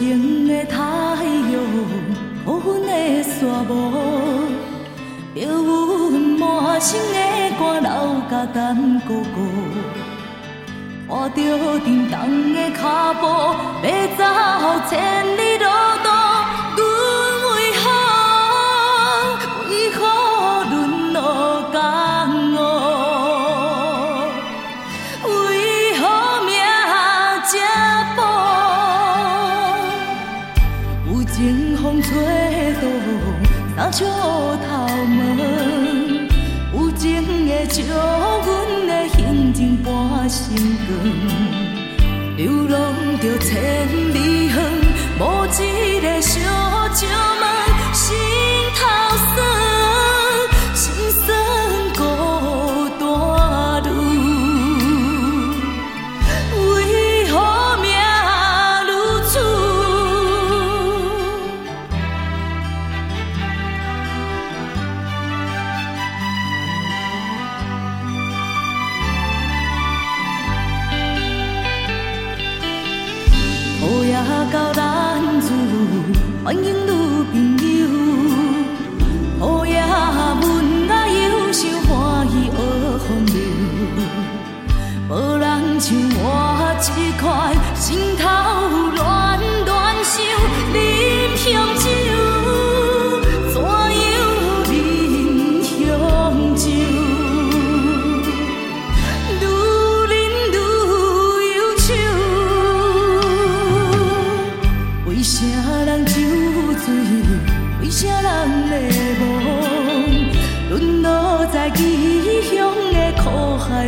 [0.00, 1.60] 情的太阳，
[2.46, 2.48] 无？
[2.64, 3.36] 云的沙
[3.68, 3.70] 漠，
[5.34, 7.18] 着阮满心的
[7.58, 7.90] 肝流
[8.30, 8.58] 甲干
[9.00, 9.36] 哥哥，
[11.06, 11.38] 看着
[11.80, 12.14] 沉重
[12.54, 12.80] 的脚
[13.20, 13.26] 步，
[13.84, 13.86] 要
[14.16, 14.20] 走
[14.88, 14.90] 千
[15.36, 15.66] 里路。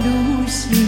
[0.00, 0.81] 苦海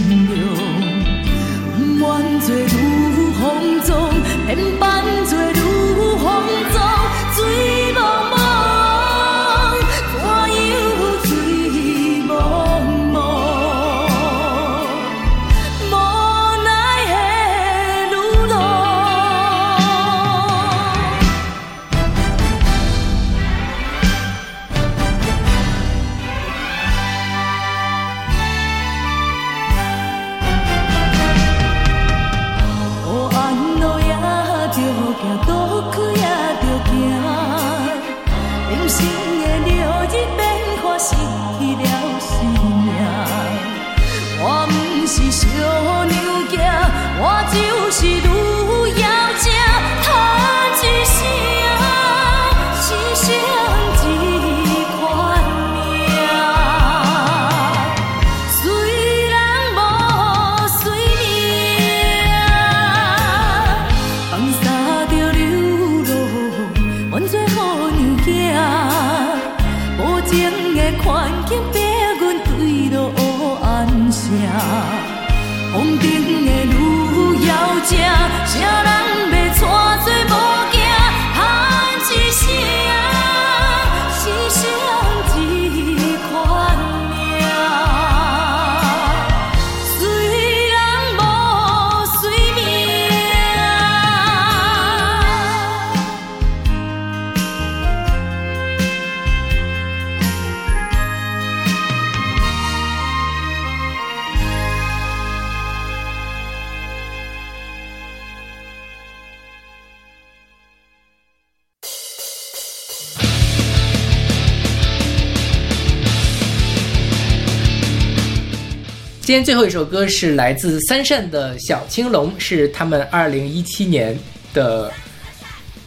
[119.35, 124.17] 今天最后一首歌是来自三善的《小青龙》，是他们二零一七年
[124.53, 124.89] 的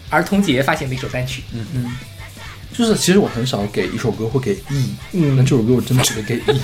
[0.10, 1.44] 儿童节发行的一首单曲。
[1.53, 1.95] 嗯嗯
[2.78, 6.61] 就是其实我很少给一首歌会给 E，嗯那这首歌我真的只能给 E。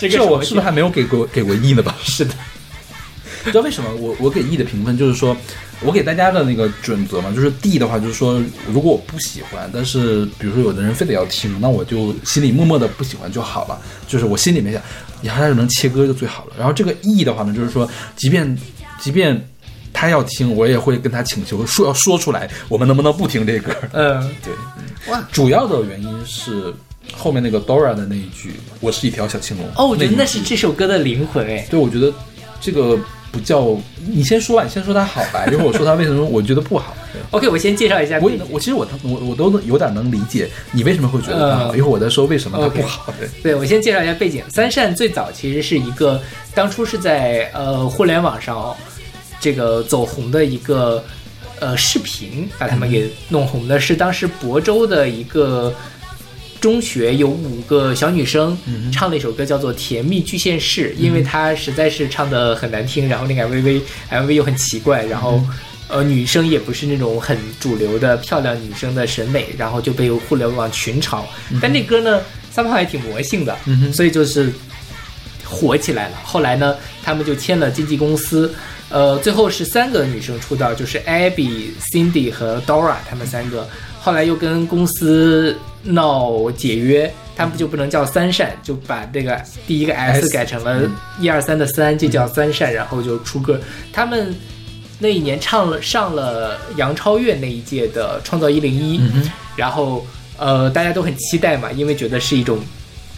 [0.00, 1.96] 这 这个我我是不是还没有给过给过 E 呢吧？
[2.02, 2.34] 是的，
[3.44, 5.36] 你 知道为什么我我给 E 的评分就是说，
[5.84, 13.78] 我给大家的那个准则嘛，就是 D 的话就是说，如果我不喜欢，但是比如说有的人非得要听，那我就心里默默的不喜欢就好了，
[14.08, 14.82] 就是我心里面想，
[15.20, 16.54] 你还是能切歌就最好了。
[16.58, 18.58] 然后这个 E 的话呢，就是说，即便
[18.98, 19.38] 即便
[19.92, 23.74] 他要听，我也会跟他请求说要说出来，我们能不能不听这歌？
[23.92, 26.74] 嗯， 对，哇，主要的原因是
[27.14, 29.66] 后面那个 Dora 的那一句“我是一条小青龙”。
[29.76, 31.66] 哦，我觉得那是这首歌的灵魂哎。
[31.70, 32.12] 对，我觉得
[32.60, 32.98] 这个
[33.34, 36.96] 不叫你先说吧，你先说它好吧，一会儿我说它为什么我觉得不好。
[37.32, 38.46] OK，我先介绍一下我背景。
[38.48, 43.12] 我其实我我我都能有点能理解你为什么会觉得它好，嗯一会儿我再说为什么它 OK 不好。
[43.18, 44.44] 对，对，我先介绍一下背景。
[44.48, 46.22] 三善最早其实是一个
[46.54, 48.74] 当初是在呃互联网上
[49.40, 51.02] 这个走红的一个
[51.58, 55.74] 呃视频，把他们给弄红的，是当时亳州的一个
[56.64, 65.44] 中学有五个小女生嗯唱了一首歌，叫做《甜蜜巨献世》，因为她实在是唱的很难听，然后那个 MV MV 又很奇怪，然后。
[65.86, 71.22] 呃，女生也不是那种很主流的漂亮女生的审美，然后就被互联网群嘲。
[71.60, 73.54] 但那歌呢，三炮还挺魔性的，
[73.92, 74.50] 所以就是
[75.44, 76.16] 火起来了。
[76.24, 78.52] 后来呢，他们就签了经纪公司，
[78.88, 83.68] 呃，最后是三个女生出道，就是 Abby、Cindy 和 Dora，她们三个。
[84.00, 85.54] 后来又跟公司
[85.84, 90.90] 闹解约，他们就不能叫三善，就把这个第一个 S 改成了
[91.20, 93.60] 一二三的三，就叫三善，然后就出歌。
[93.92, 94.34] 他们
[94.98, 98.98] 那一年唱了上了杨超越那一届的《创造一零一》，
[99.56, 100.04] 然后
[100.38, 102.58] 呃大家都很期待嘛，因为觉得是一种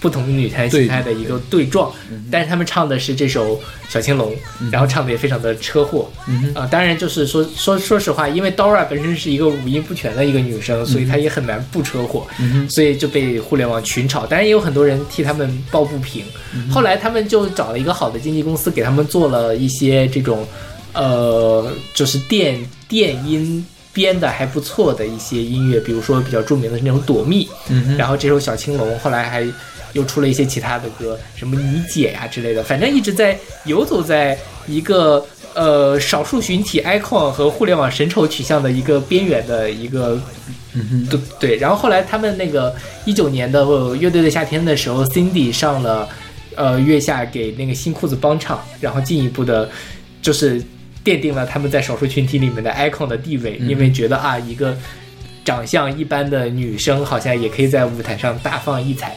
[0.00, 1.92] 不同女团形态的一个对撞。
[2.30, 3.56] 但是他们唱的是这首
[3.88, 4.32] 《小青龙》，
[4.70, 6.10] 然后唱的也非常的车祸。
[6.54, 12.26] 啊、当然就是说说说实话，因为 Dora 本身是一个五音不全的一个女生，所以她也很难不车祸，
[12.68, 14.26] 所以就被互联网群嘲。
[14.26, 16.24] 当然也有很多人替他们抱不平。
[16.70, 20.46] 后来他们就找了一个好的经纪公司，给他们做了一些这种
[20.92, 22.58] 呃，就是电
[22.88, 23.64] 电音。
[23.92, 27.48] 编的还不错的一些音乐，比如说比较著名的是那种躲蜜，
[27.96, 29.42] 然后这首小青龙后来还
[29.96, 35.24] 又出了一些其他的歌，什么你姐呀、之类的，反正一直在游走在一个
[35.54, 40.20] 呃少数群体 icon 和互联网神丑取向的一个边缘的一个，
[41.08, 41.56] 对对。
[41.56, 42.74] 然后后来他们那个
[43.06, 46.06] 一九年的呃乐队的夏天的时候，Cindy 上了
[46.54, 49.70] 呃月下给那个新裤子帮唱，然后进一步的，
[50.20, 50.60] 就是
[51.02, 54.76] 奠定了他们在少数群体里面的 icon 的地位，因为觉得啊一个
[55.42, 59.16] 长相一般的女生好像也可以在舞台上大放异彩。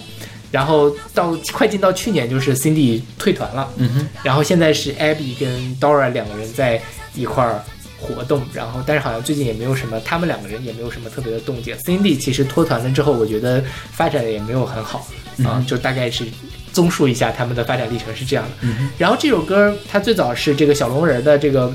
[0.51, 6.81] 然后到快进到去年，就是 Cindy 退团了，嗯哼，然后现在是 Abby 跟 Dora 两个人在
[7.13, 7.63] 一块儿
[7.99, 11.75] 活动，然后但是好像最近也没有什么，他们两个人也没有什么特别的动静。
[11.77, 15.07] Cindy 其实脱团了之后，我觉得发展的也没有很好
[15.43, 16.23] 啊，就大概是
[16.71, 18.51] 综述一下他们的发展历程是这样的。
[18.61, 21.73] 嗯然后这首歌它最早是这个小龙人的这个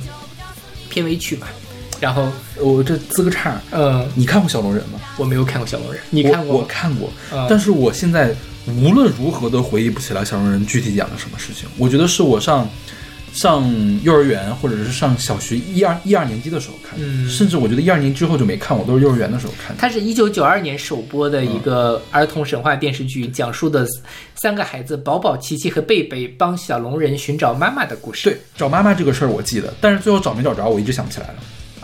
[0.89, 1.47] 片尾曲嘛，
[2.01, 2.29] 然后
[2.59, 4.99] 我这滋个岔，嗯，你看过小龙人吗？
[5.17, 6.61] 我没有看过小龙人，你看过我？
[6.63, 6.67] 我？
[6.67, 8.35] 看过，嗯但是我现在
[8.67, 11.69] 无论如何都回忆不起来小龙人具体讲了什么事情。
[11.77, 12.69] 我觉得是我上
[13.33, 13.69] 上
[14.03, 16.97] 幼儿园或者是上小学一二一二年级的时候看
[17.29, 19.81] 甚至我觉得一二年级之后就没看我，都是幼儿园的时候看的。
[19.81, 23.85] 它是一九九二年首播的一个儿童神话电视剧，讲述的
[24.37, 28.31] 三个孩子宝宝、琪琪和贝贝帮小龙人寻找妈妈的故事。
[28.31, 31.35] 对，找妈妈这个事儿我记得，但是最后找没找着，我一直想不起来了。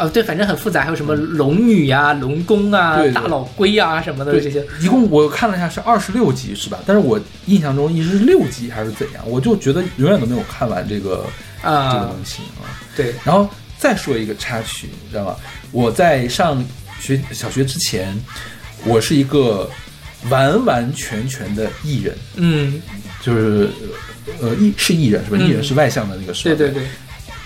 [0.00, 4.64] 哦，对，反正很复杂，还有什么龙女呀、龙宫啊、对对大老龟啊什么的这些。
[4.80, 6.78] 一共我看了一下是二十六集是吧？
[6.86, 11.24] 但是我印象中一直是六集还是怎样，我就觉得永远都没有看完这个、
[11.62, 12.64] 啊这个东西啊。
[12.96, 13.48] 对，然后
[13.78, 15.36] 再说一个插曲，你知道吗？
[15.70, 16.64] 我在上
[16.98, 18.18] 学小学之前，
[18.84, 19.70] 我是一个
[20.28, 22.80] 完完全全的艺人，嗯，
[23.22, 23.68] 就是
[24.40, 25.36] 呃艺是艺人是吧？
[25.38, 26.56] 嗯艺人是外向的那个是吧？
[26.56, 26.88] 对对对，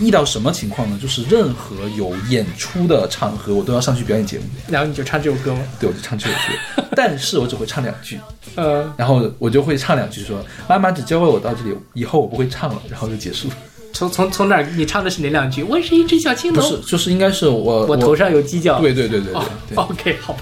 [0.00, 0.98] 遇到什么情况呢？
[1.00, 4.44] 就是任何有演出的场合，我都要上去表演节目。
[4.68, 5.60] 然后你就唱这首歌吗？
[5.78, 8.18] 对，我就唱这首歌， 但是我只会唱两句，
[8.56, 13.54] 呃，然后我就会唱两句说：“妈妈只教会我到这里，以后我不会唱了。”然后就结束了。
[13.92, 14.62] 从从从哪儿？
[14.76, 15.62] 你唱的是哪两句？
[15.62, 18.80] 我是一只小青龙，不是，就是应该是我我头上有犄角。
[18.80, 19.40] 对对对对对
[19.76, 19.86] 哦。
[19.88, 20.40] OK，好吧。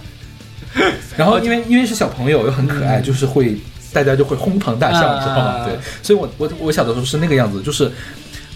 [1.19, 3.59] 然后因为因为是小朋友又很可爱，就是会
[3.93, 5.67] 大家就会哄堂大笑，啊知道吗？
[5.67, 7.93] 对，所以我我我小的时候是那个样子，就是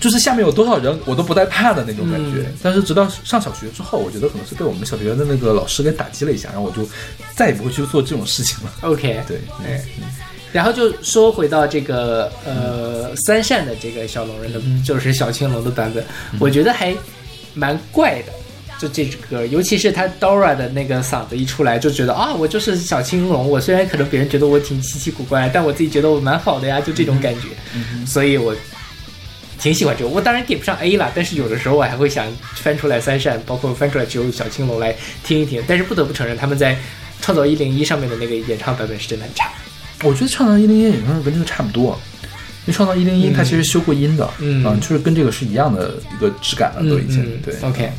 [0.00, 2.40] 就是下面有多少人我都不带怕的那种感觉。
[2.40, 6.88] 嗯但是直到上小学之后，我觉得可能是被我们小学的那个老师给打击了一下，然后我就
[7.34, 8.72] 再也不会去做这种事情了。
[8.82, 9.82] OK， 对，哎，
[10.52, 16.04] 然后就说回到这个呃三善的这个小龙人的，就是小青龙的版本，
[16.38, 16.94] 我觉得还
[17.54, 18.32] 蛮怪的。
[18.78, 23.48] 就这支歌，尤其是他 Dora 的那个嗓子一出来，就觉得啊，我就是小青龙。
[23.48, 27.48] 我虽然可能别人觉得我挺稀奇古怪，但我自己觉得我蛮好的呀，就这种感觉。
[28.06, 28.54] 所以我
[29.58, 30.10] 挺喜欢这个。
[30.10, 35.62] 我当然点不上 A 了，但是有的时候我还会想翻出来三扇，包括翻出来只有小青龙来听一听。
[35.66, 36.74] 但是不得不承认，他们在
[37.20, 39.50] 《创造一零一》上面的那个演唱版本是真的很差。
[40.02, 41.98] 我觉得创造一零一演唱跟这个差不多，
[42.66, 47.54] 因为创造一零一它其实修过音的，嗯啊就是跟这个是一样的一个质感了，都已经、嗯对。
[47.62, 47.90] OK，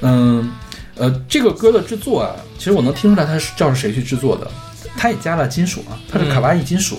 [0.00, 0.50] 嗯，
[0.96, 4.50] 呃，这个歌的制作啊，其实我能听出来它是知道是谁去制作的，
[4.96, 6.98] 它也加了金属啊，它是卡哇伊金属，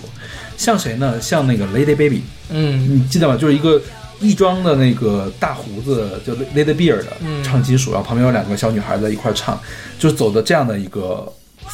[0.55, 1.19] 像谁呢？
[1.19, 2.21] 像那个 Lady Baby，
[2.51, 3.35] 嗯你记得吗？
[3.35, 3.81] 就是一个
[4.19, 7.03] 亦庄的那个大胡子，就 Lady Beard
[7.43, 9.59] 唱金属，然后旁边有两个小女孩在一块儿唱，
[9.97, 11.27] 就是走的这样的一个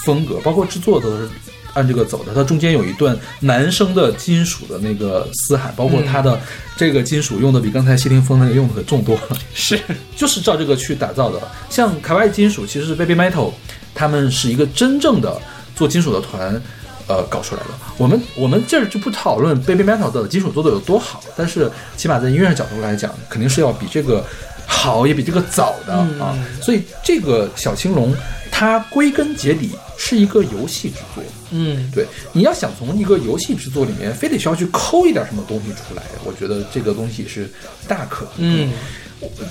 [0.06, 1.28] 风格，包括制作都是
[1.74, 2.34] 按这个走的。
[2.34, 6.40] 它中间有一段男生的金属的那个嘶喊，包括它的
[6.78, 9.80] 这个金属用的比刚才谢霆锋那个用的可重多了，是
[10.16, 11.42] 就是照这个去打造的。
[11.70, 13.52] 像卡哇伊金属，其实是 Baby Metal，
[13.94, 15.38] 他们是一个真正的
[15.76, 16.62] 做金属的团。
[17.08, 17.70] 呃，搞出来的。
[17.98, 24.26] 我们我们这儿就不讨论 Baby Metal 的基础做的有多好，但是起码在音乐角度来讲，肯定是要比这个
[24.66, 26.38] 好，也比这个早的、啊。
[26.62, 28.14] 所以这个小青龙，
[28.52, 31.24] 它归根结底是一个游戏制作。
[31.52, 37.50] 嗯对，你要想从一个游戏制作里面，非得需要去抠一点什么东西出来，我觉得这个东西是
[37.88, 38.66] 大可不必。
[38.66, 38.74] 嗯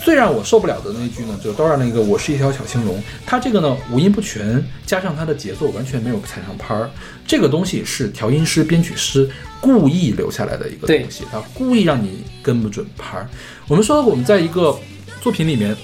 [0.05, 6.89] 最让我受不了的那一句呢，就 Dora 那个“我是一条小青龙”，它这个呢五音不全，加上它的节奏完全没有踩上拍儿，
[7.27, 9.29] 这个东西是调音师、编曲师
[9.61, 13.29] 故意留下来的一个东西，他故意让你跟不准拍儿。
[13.67, 14.79] 我们说我们在一个
[15.21, 15.77] 作品里面，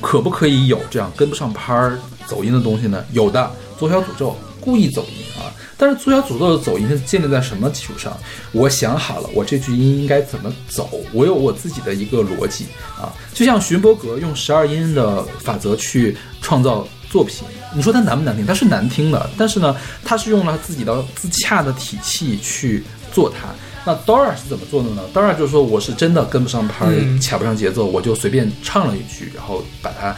[0.00, 3.04] 可不可以有这样跟不上拍儿走音的东西呢？
[3.12, 4.30] 有的，《左小诅咒》
[4.60, 5.50] 故意走音啊。
[5.78, 8.16] 但是《左小诅咒》的走音是建立在什么基础上？
[8.52, 12.66] 我想好了，我这句音应该怎么走，我有我自己的一个逻辑
[12.98, 13.12] 啊。
[13.34, 18.46] 就像荀伯格用十二音的法则去创造作品，你说它难不难听？
[18.46, 22.82] 它是难听的，但是呢，他是用了自己的自洽的体系去
[23.12, 23.48] 做它。
[23.84, 26.86] 那 Dora 是怎么做的呢？Dora 就是说，我是真的跟不上拍
[27.22, 30.16] 卡不上节奏，我就随便唱了一句，然后把它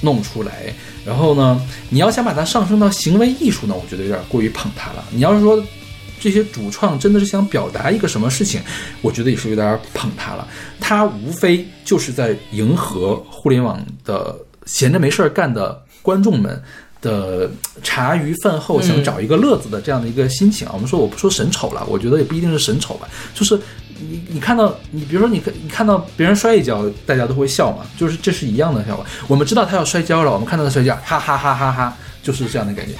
[0.00, 0.74] 弄出来。
[1.06, 5.04] 然后呢，你要想把它上升到行为艺术呢，我觉得有点过于捧它了。
[5.10, 5.62] 你要是说
[6.20, 8.60] 这些主创真的是想表达一个什么事情，
[9.00, 10.46] 我觉得也是有点捧它了。
[10.80, 16.60] 它无非就是在迎合互联网的闲着没事儿干的观众们。
[17.02, 17.48] 的
[17.84, 23.56] 茶余饭后想找一个乐子的这样的一个心情啊，我们说我不说神丑了，我觉得也不一定是神丑吧，就是
[23.98, 29.04] 你你看到你比如说你你看到别人摔一跤，大家都会笑嘛，就是这是一样的效果。
[29.26, 32.94] 我们知道他要摔跤了，我们看到他摔跤，哈哈哈哈哈，就是这样的感觉。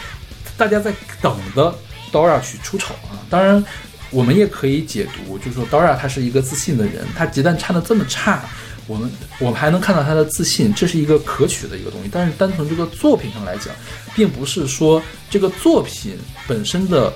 [0.56, 1.74] 大家在等着
[2.10, 3.20] Dora 去出丑啊。
[3.28, 3.62] 当然，
[4.10, 8.42] 我们也可以解读，就是说 Dora 她是一个自信的人，她鸡蛋唱的这么差，
[8.86, 12.08] 我们我们还能看到她的自信，这是一个可取的一个东西。
[12.10, 13.74] 但是单从这个作品上来讲，
[14.14, 16.16] 并不是说这个作品
[16.46, 17.12] 本身的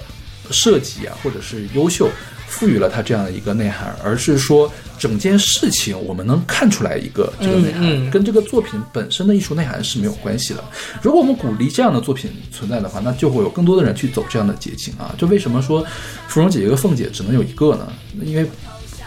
[0.50, 2.10] 设计啊，或者是优秀。
[2.50, 10.62] 赋予了它这样的一个内涵，而是说整件事情我们能看出来一个这个内涵，嗯嗯跟这个作品本身的艺术内涵是没有关系的。
[11.00, 15.14] 如果我们鼓励这样的作品存在的话，那就会有更多的人去走这样的捷径啊。
[15.16, 15.86] 就为什么说
[16.26, 17.90] 芙蓉姐姐和凤姐只能有一个呢？
[18.24, 18.44] 因为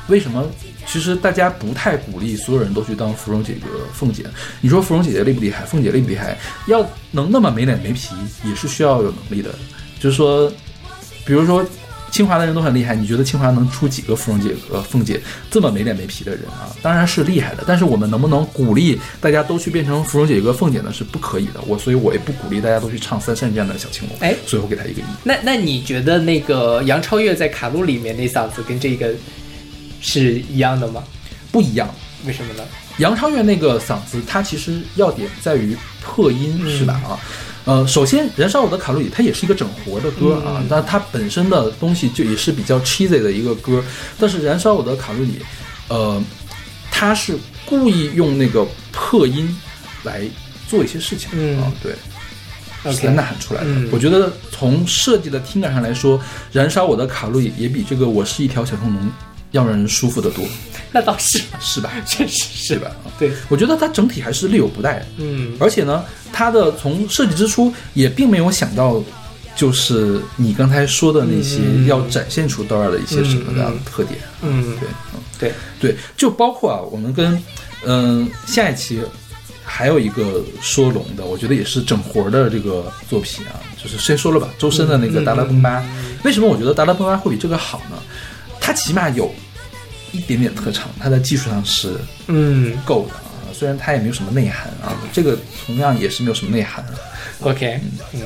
[0.08, 0.50] 为什么？
[0.88, 3.62] 其实大家不太鼓励所有人都去当芙蓉姐姐、
[3.94, 4.26] 凤姐。
[4.62, 5.66] 你说芙蓉姐姐厉不厉害？
[5.66, 6.38] 凤姐厉不厉害？
[6.68, 8.16] 要能那么没脸没皮，
[8.46, 9.54] 也是需要有能力的。
[10.00, 10.50] 就是说，
[11.26, 11.66] 比如说。
[12.14, 15.20] 清华的人都很厉害，你觉得清华能出几个芙蓉姐和凤姐
[15.50, 16.70] 这么没脸没皮的人啊？
[16.80, 20.94] 当然是厉害的，但是我们能不能鼓励大家都去变成芙蓉姐和凤姐呢？
[20.94, 21.60] 是不可以的。
[21.66, 24.16] 我所以，我也不鼓励大家都去唱三善这样的小青龙。
[24.20, 25.06] 哎所以我给他一个亿。
[25.24, 29.12] 那那你觉得那个杨超越在卡路里面那嗓子跟这个
[30.00, 31.04] 是一样的吗？
[31.52, 31.90] 不一样。
[32.28, 32.64] 为什么呢？
[33.00, 36.94] 杨超越那个嗓子，它其实要点在于破音，是吧？
[37.08, 37.18] 啊。
[37.66, 43.84] 呃，首先，《燃烧我的卡路里》它也是一个整活的歌啊，嗯但它本身的东西就也是比较 cheesy 的一个歌。
[44.20, 45.40] 但是，《燃烧我的卡路里》，
[45.88, 46.22] 呃，
[46.92, 49.56] 它是故意用那个破音
[50.04, 50.22] 来
[50.68, 51.94] 做一些事情、嗯啊，对
[52.92, 53.68] 是呐喊出来的。
[53.70, 56.20] 嗯我觉得从设计的听感上来说，
[56.52, 59.02] 《燃烧我的卡路里》也比这个《我是一条小恐龙》
[59.52, 60.44] 要让人舒服得多，
[60.92, 61.92] 那倒是，是吧？
[62.06, 62.92] 确实是是吧？
[63.28, 65.06] 啊对，我觉得它整体还是略有不带的。
[65.18, 69.02] 嗯而且呢，它的从设计之初也并没有想到，
[69.56, 74.20] 就是你刚才说的那些嗯要展现出 Dora 的一些什么样的嗯特点。
[74.42, 77.42] 嗯对，嗯对，对，就包括啊，我们跟
[77.86, 79.02] 嗯、下一期
[79.64, 85.84] 还有一个说龙的，我觉得也是整活的这个作品啊，就是先说了吧，周深的那个嗯达拉崩吧。
[86.24, 87.98] 为什么我觉得达拉崩吧会比这个好呢？
[88.62, 89.30] 它起码有
[90.14, 96.82] 一点点特长，它在技术上是嗯够的啊，虽然它也没有什么内涵啊，这个同样也是没有什么内涵。
[96.86, 96.94] 啊
[97.42, 97.78] ，OK，
[98.14, 98.22] 嗯，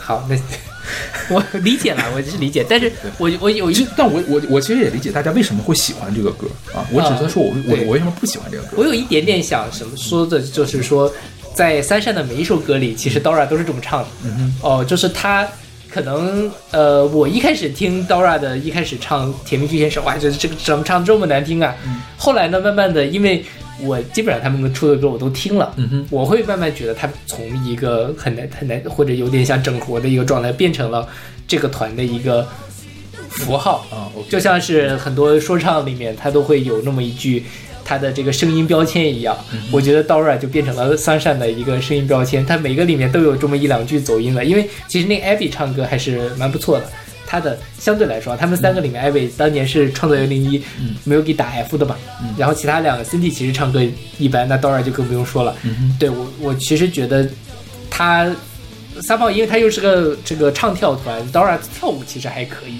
[0.00, 0.36] 好，那
[1.32, 8.70] 我理解了，我就是理解，但是我我有一，但我我我其实也理解大家为什么会喜欢这个歌啊，我只是说我我我为什么不喜欢这个歌。
[8.76, 11.12] 我有一点点想什么说的，就是说，
[11.54, 14.08] 在三善的每一首歌里，其实 Dora 都是这么唱的。
[14.24, 15.46] 嗯哦，就是他
[15.96, 21.74] 可能呃，我一开始听 Dora 的，一开始唱《甜蜜巨先生》，哇，觉得这个怎么唱这么难听啊？
[21.86, 22.02] 嗯。
[22.18, 23.42] 后来呢，慢慢的，因为
[23.80, 31.08] 我基本上他们出的歌我都听了，嗯我会慢慢觉得他从一个很难很难，或者有点像整活的一个状态，变成了
[31.48, 32.46] 这个团的一个
[33.30, 33.86] 符号。
[34.28, 37.42] 就像是很多说唱里面，他都会有那么一句
[37.86, 39.36] 它的这个声音标签一样。
[39.52, 44.44] 嗯我觉得 Dora 就变成了 Sunshine 的一个声音标签，它每个里面都有这么一两句走音的。
[44.44, 46.90] 因为其实那 Abby 唱歌还是蛮不错的，
[47.26, 50.60] 他的相对来说，他们三个里面，Abby 当年是创造幺零一
[51.04, 51.96] 没有给打 F 的嘛，
[52.36, 53.80] 然后其他两个 Cindy 其实唱歌
[54.18, 55.54] 一般，那 Dora 就更不用说了。
[55.98, 57.28] 对我我其实觉得
[57.88, 58.30] 他。
[59.02, 62.78] 三炮，因为他又是个这个唱跳团，Dora 跳舞其实还可以，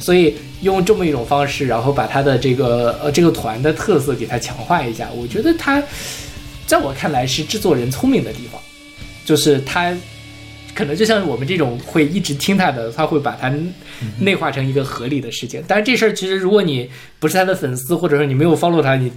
[0.00, 5.82] 所以用这么一种方式，然后把他的这个呃这个团的特色给他强化一下，我觉得他
[6.66, 8.60] 在我看来是制作人聪明的地方，
[9.24, 9.96] 就是他
[10.74, 13.52] 可能就像我们这种会一直听他的，他会把它
[14.18, 15.62] 内化成一个合理的事情。
[15.66, 16.88] 但是这事儿其实如果你
[17.18, 19.10] 不是他的粉丝，或者说你没有 follow 他，你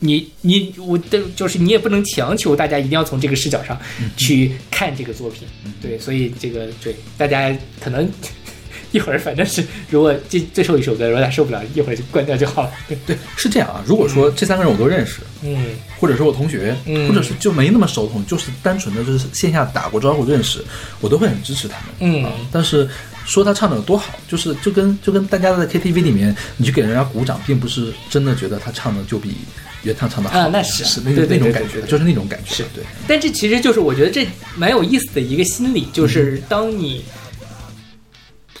[0.00, 3.78] 你你我的就是你也不能强求大家一定要从这个视角上
[4.16, 5.46] 去看这个作品，
[5.80, 8.10] 对，所以这个对大家可能
[8.92, 12.72] 一会儿反正是如果这最后一首歌如果大家受不了，一会儿就关掉就好了。
[13.06, 13.84] 对，是这样啊。
[13.86, 15.66] 如果说这三个人我都认识，嗯
[16.00, 20.64] 或者是我同学，嗯或者是就没那么熟同，就是单纯的就是线下打过招呼认识，
[21.00, 21.86] 我都会很支持他们。
[22.00, 22.88] 嗯啊但是
[23.26, 29.36] 说他唱的有多好，就是就跟就跟大家在 KTV 里面，你去给人家鼓掌，并不是真的觉得他唱的就比
[29.82, 32.62] 原唱唱的好啊那是是那对对那种感觉，就是那种感觉，是。
[32.74, 32.84] 对。
[33.08, 34.26] 但这其实就是我觉得这
[34.56, 37.04] 蛮有意思的一个心理，就是当你，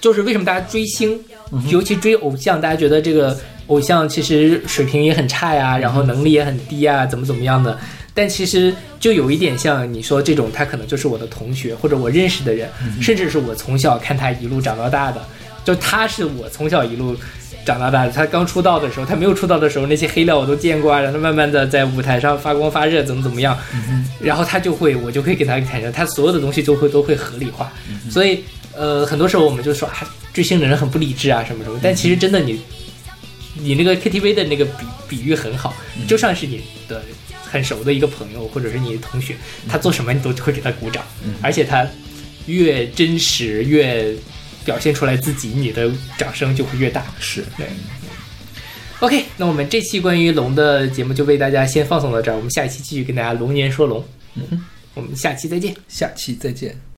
[0.00, 1.18] 就是为什么大家追星，
[1.68, 7.78] 尤其追偶像，大家觉得这个偶像其实水平也很差呀，然后能力也很低啊，怎么怎么样的。
[8.12, 12.68] 但其实就有一点像你说这种，他可能就是我的同学或者我认识的人，
[13.00, 15.24] 甚至是我从小看他一路长到大的，
[15.64, 17.16] 就他是我从小一路
[17.64, 18.12] 长到大的。
[18.12, 23.56] 他刚出道的时候，他没有出道的时候，那些黑料我都见过啊，然后慢慢的在舞台上发光发热，怎么怎么样，
[24.20, 27.72] 然后他就会，我就会给他产生，他所有的东西就会都会合理化。
[28.10, 28.44] 所以
[28.76, 29.94] 呃，很多时候我们就说啊，
[30.32, 32.60] 追星的人很不理智啊，什么什么，但其实真的你。
[33.62, 35.74] 你那个 KTV 的那个比比喻很好，
[36.06, 37.02] 就像是你的
[37.44, 39.34] 很熟的一个朋友或者是你的同学，
[39.68, 41.04] 他做什么你都会给他鼓掌，
[41.42, 41.84] 而且他
[42.46, 44.14] 越真实越
[44.70, 47.04] 表现出来自己，你的掌声就会越大。
[47.18, 47.66] 是对。
[49.00, 54.04] OK，那我们这期关于龙的节目就为大家先放送到这儿，我们下一期继续跟大家龙年说龙。
[54.36, 54.64] 嗯哼，
[54.94, 55.74] 我们下期再见。
[55.88, 56.89] 下期再见。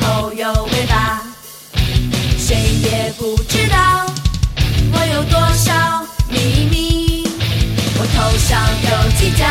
[0.00, 1.22] 后有尾巴，
[2.38, 4.06] 谁也不知道
[4.92, 5.72] 我有多少
[6.28, 7.26] 秘密。
[7.98, 9.46] 我头上有犄角，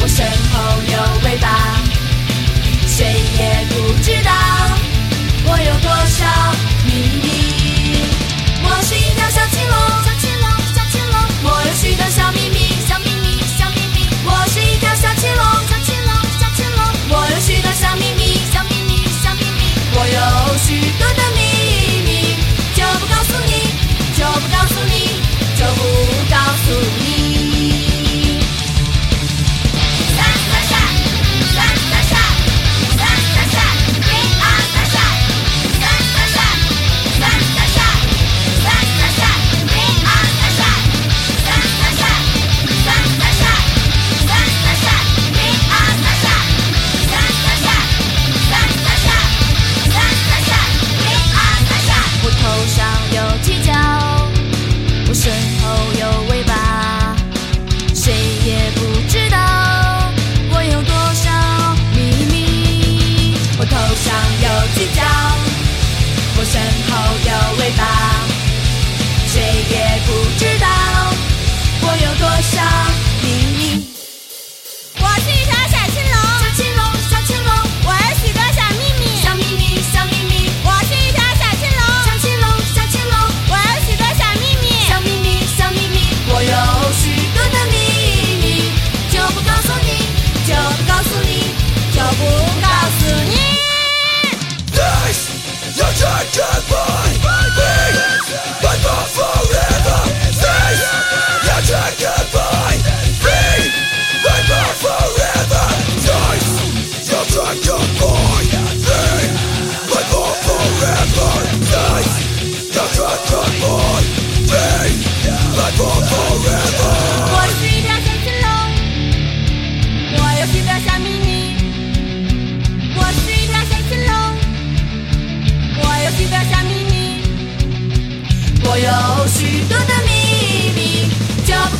[0.00, 0.54] 我身后
[0.92, 0.94] 有
[1.24, 1.46] 尾巴，
[2.86, 3.04] 谁
[3.38, 3.72] 也不
[4.02, 4.30] 知道
[5.46, 6.24] 我有多少
[6.84, 6.90] 秘
[7.22, 7.26] 密。
[8.62, 14.06] 我是一条小青龙，小青龙，小青龙，我有许多小秘密，小秘密，小秘密。
[14.24, 16.10] 我是一条小青龙，小青龙，
[16.40, 18.23] 小青龙，我有许多小秘密，
[26.66, 27.03] 告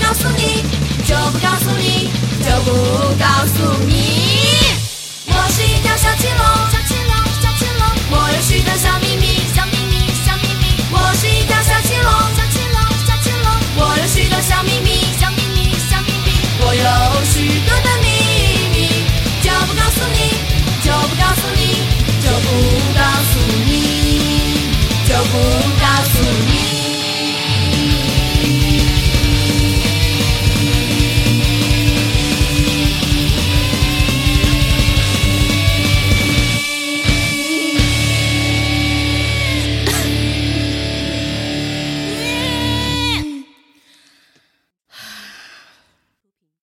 [0.07, 0.63] 告诉你
[1.07, 2.11] 就不告诉你
[2.45, 2.71] 就不
[3.17, 3.57] 告诉
[3.87, 3.95] 你。
[5.27, 10.77] 我是一条小青龙小青龙小青龙我有许多小秘密小秘密小秘密。
[10.93, 13.49] 我是一条小青龙小青龙小青龙
[13.79, 16.29] 我有许多小秘密小秘密小秘密。
[16.61, 19.09] 我有许多的秘密
[19.41, 20.37] 就不告诉你
[20.85, 21.81] 就不告诉你
[22.21, 22.53] 就不
[22.93, 23.01] 告
[23.33, 23.73] 诉你
[25.09, 25.39] 就不
[25.81, 26.21] 告诉
[26.53, 26.94] 你。